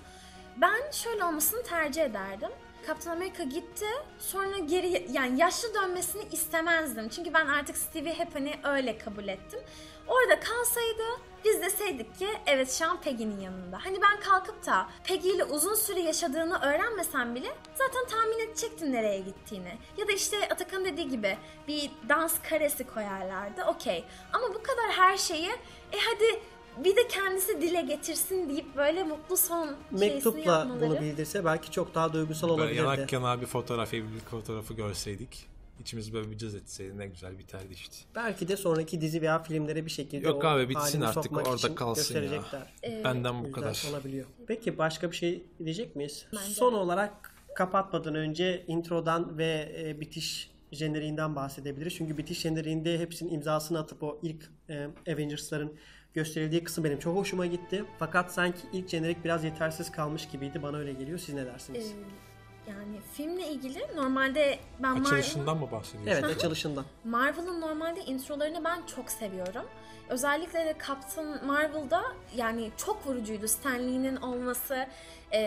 [0.57, 2.51] Ben şöyle olmasını tercih ederdim.
[2.87, 3.87] Kaptan Amerika gitti.
[4.19, 7.09] Sonra geri yani yaşlı dönmesini istemezdim.
[7.09, 9.61] Çünkü ben artık Steve'i hep hani öyle kabul ettim.
[10.07, 11.03] Orada kalsaydı
[11.45, 13.79] biz deseydik ki evet şu an Peggy'nin yanında.
[13.85, 19.19] Hani ben kalkıp da Peggy ile uzun süre yaşadığını öğrenmesem bile zaten tahmin edecektim nereye
[19.19, 19.79] gittiğini.
[19.97, 23.65] Ya da işte Atakan dediği gibi bir dans karesi koyarlardı.
[23.65, 24.05] Okey.
[24.33, 25.51] Ama bu kadar her şeyi
[25.93, 26.41] e hadi
[26.85, 30.81] bir de kendisi dile getirsin deyip böyle mutlu son Mektupla yapmaları.
[30.91, 32.79] bunu bildirse belki çok daha duygusal Böyle olabilirdi.
[32.85, 35.47] yanak yana bir fotoğraf, evlilik fotoğrafı görseydik.
[35.81, 37.97] içimiz böyle bir cız etseydi ne güzel biterdi işte.
[38.15, 42.15] Belki de sonraki dizi veya filmlere bir şekilde Yok o abi, bitsin artık, orada kalsın
[42.15, 42.21] ya.
[42.21, 42.73] gösterecekler.
[43.05, 43.85] Benden bu kadar.
[43.91, 44.27] olabiliyor.
[44.47, 46.27] Peki başka bir şey diyecek miyiz?
[46.33, 46.45] Bence.
[46.55, 51.95] Son olarak kapatmadan önce introdan ve e, bitiş jeneriğinden bahsedebiliriz.
[51.95, 55.73] Çünkü bitiş jeneriğinde hepsinin imzasını atıp o ilk e, Avengers'ların
[56.15, 57.85] gösterildiği kısım benim çok hoşuma gitti.
[57.99, 60.63] Fakat sanki ilk jenerik biraz yetersiz kalmış gibiydi.
[60.63, 61.19] Bana öyle geliyor.
[61.19, 61.93] Siz ne dersiniz?
[61.93, 66.23] Ee, yani filmle ilgili normalde ben Marvel, Açılışından mı bahsediyorsun?
[66.25, 66.85] evet, açılışından.
[67.05, 69.65] Marvel'ın normalde introlarını ben çok seviyorum.
[70.09, 72.03] Özellikle de Captain Marvel'da
[72.37, 74.87] yani çok vurucuydu Stan Lee'nin olması.
[75.31, 75.39] Ee,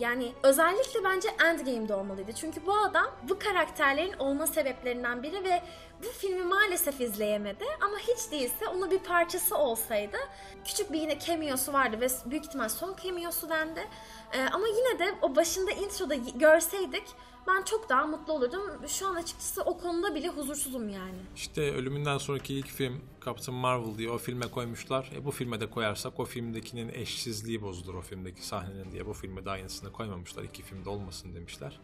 [0.00, 2.32] yani özellikle bence Endgame'de olmalıydı.
[2.32, 5.62] Çünkü bu adam bu karakterlerin olma sebeplerinden biri ve
[6.02, 7.64] bu filmi maalesef izleyemedi.
[7.80, 10.16] Ama hiç değilse onun bir parçası olsaydı
[10.64, 13.88] küçük bir yine cameo'su vardı ve büyük ihtimal son cameo'su dendi.
[14.32, 17.04] Ee, ama yine de o başında introda görseydik
[17.46, 18.88] ben çok daha mutlu olurdum.
[18.88, 21.18] Şu an açıkçası o konuda bile huzursuzum yani.
[21.36, 25.10] İşte ölümünden sonraki ilk film Captain Marvel diye o filme koymuşlar.
[25.14, 29.44] E bu filme de koyarsak o filmdekinin eşsizliği bozulur o filmdeki sahnenin diye bu filme
[29.44, 30.42] de aynısını koymamışlar.
[30.42, 31.80] İki filmde olmasın demişler.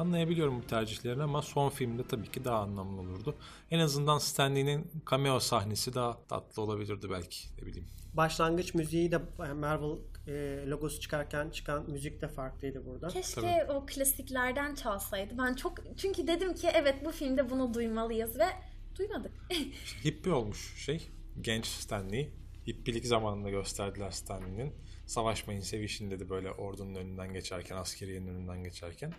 [0.00, 3.34] Anlayabiliyorum bu tercihlerini ama son filmde tabii ki daha anlamlı olurdu.
[3.70, 7.88] En azından Stanley'nin cameo sahnesi daha tatlı olabilirdi belki ne bileyim.
[8.14, 13.08] Başlangıç müziği de Marvel e, logosu çıkarken çıkan müzik de farklıydı burada.
[13.08, 15.38] Keşke o klasiklerden çalsaydı.
[15.38, 18.46] Ben çok çünkü dedim ki evet bu filmde bunu duymalıyız ve
[18.98, 19.32] duymadık.
[20.04, 21.08] Hippie olmuş şey.
[21.40, 22.30] Genç Stanley.
[22.68, 24.72] Hippilik zamanında gösterdiler Stanley'nin.
[25.06, 29.14] Savaşmayın sevişin dedi böyle ordunun önünden geçerken, askeriyenin önünden geçerken.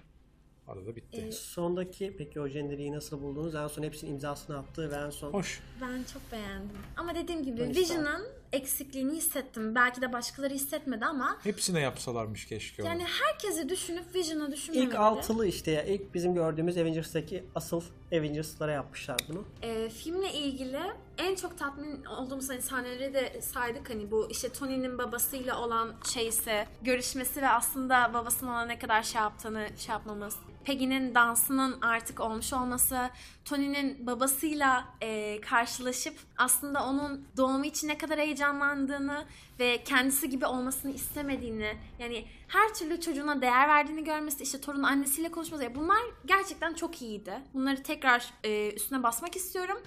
[0.67, 1.31] Arada bitti.
[1.31, 3.55] Sondaki peki o jeneriği nasıl buldunuz?
[3.55, 5.61] En son hepsinin imzasını attı ve en son Hoş.
[5.81, 6.77] ben çok beğendim.
[6.97, 9.75] Ama dediğim gibi Vision'ın eksikliğini hissettim.
[9.75, 12.89] Belki de başkaları hissetmedi ama Hepsine yapsalarmış keşke onu.
[12.89, 14.89] yani herkesi düşünüp Vision'ı düşünmemeleri.
[14.89, 17.81] ilk altılı işte ya ilk bizim gördüğümüz Avengers'taki asıl
[18.11, 19.45] Avengers'lara yapmışlar bunu.
[19.61, 20.79] Ee, filmle ilgili
[21.17, 26.67] en çok tatmin olduğumuz hani sahneleri de saydık hani bu işte Tony'nin babasıyla olan şeyse
[26.81, 30.35] görüşmesi ve aslında babasının ona ne kadar şey yaptığını şey yapmamız.
[30.63, 33.09] Peggy'nin dansının artık olmuş olması,
[33.45, 39.25] Tony'nin babasıyla e, karşılaşıp aslında onun doğumu için ne kadar heyecanlandığını
[39.59, 45.31] ve kendisi gibi olmasını istemediğini yani her türlü çocuğuna değer verdiğini görmesi işte torun annesiyle
[45.31, 47.41] konuşması ya bunlar gerçekten çok iyiydi.
[47.53, 49.77] Bunları tekrar e, üstüne basmak istiyorum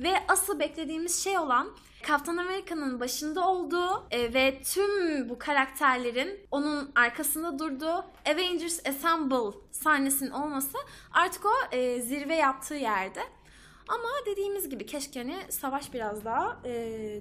[0.00, 1.68] ve asıl beklediğimiz şey olan
[2.06, 10.30] Kaptan Amerika'nın başında olduğu e, ve tüm bu karakterlerin onun arkasında durduğu Avengers Assemble sahnesinin
[10.30, 10.78] olması
[11.12, 13.20] artık o e, zirve yaptığı yerde.
[13.88, 16.70] Ama dediğimiz gibi keşke hani savaş biraz daha e,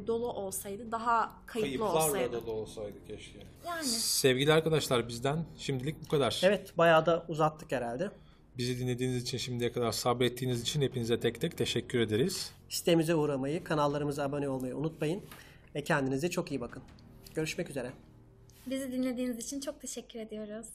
[0.07, 2.33] dolu olsaydı, daha kayıplı olsaydı.
[2.33, 3.39] dolu olsaydı keşke.
[3.67, 6.41] Yani Sevgili arkadaşlar bizden şimdilik bu kadar.
[6.43, 8.11] Evet bayağı da uzattık herhalde.
[8.57, 12.51] Bizi dinlediğiniz için şimdiye kadar sabrettiğiniz için hepinize tek tek teşekkür ederiz.
[12.73, 15.23] Sitemize uğramayı, kanallarımıza abone olmayı unutmayın.
[15.75, 16.83] Ve kendinize çok iyi bakın.
[17.35, 17.91] Görüşmek üzere.
[18.67, 20.67] bizi dinlediğiniz için çok teşekkür ediyoruz.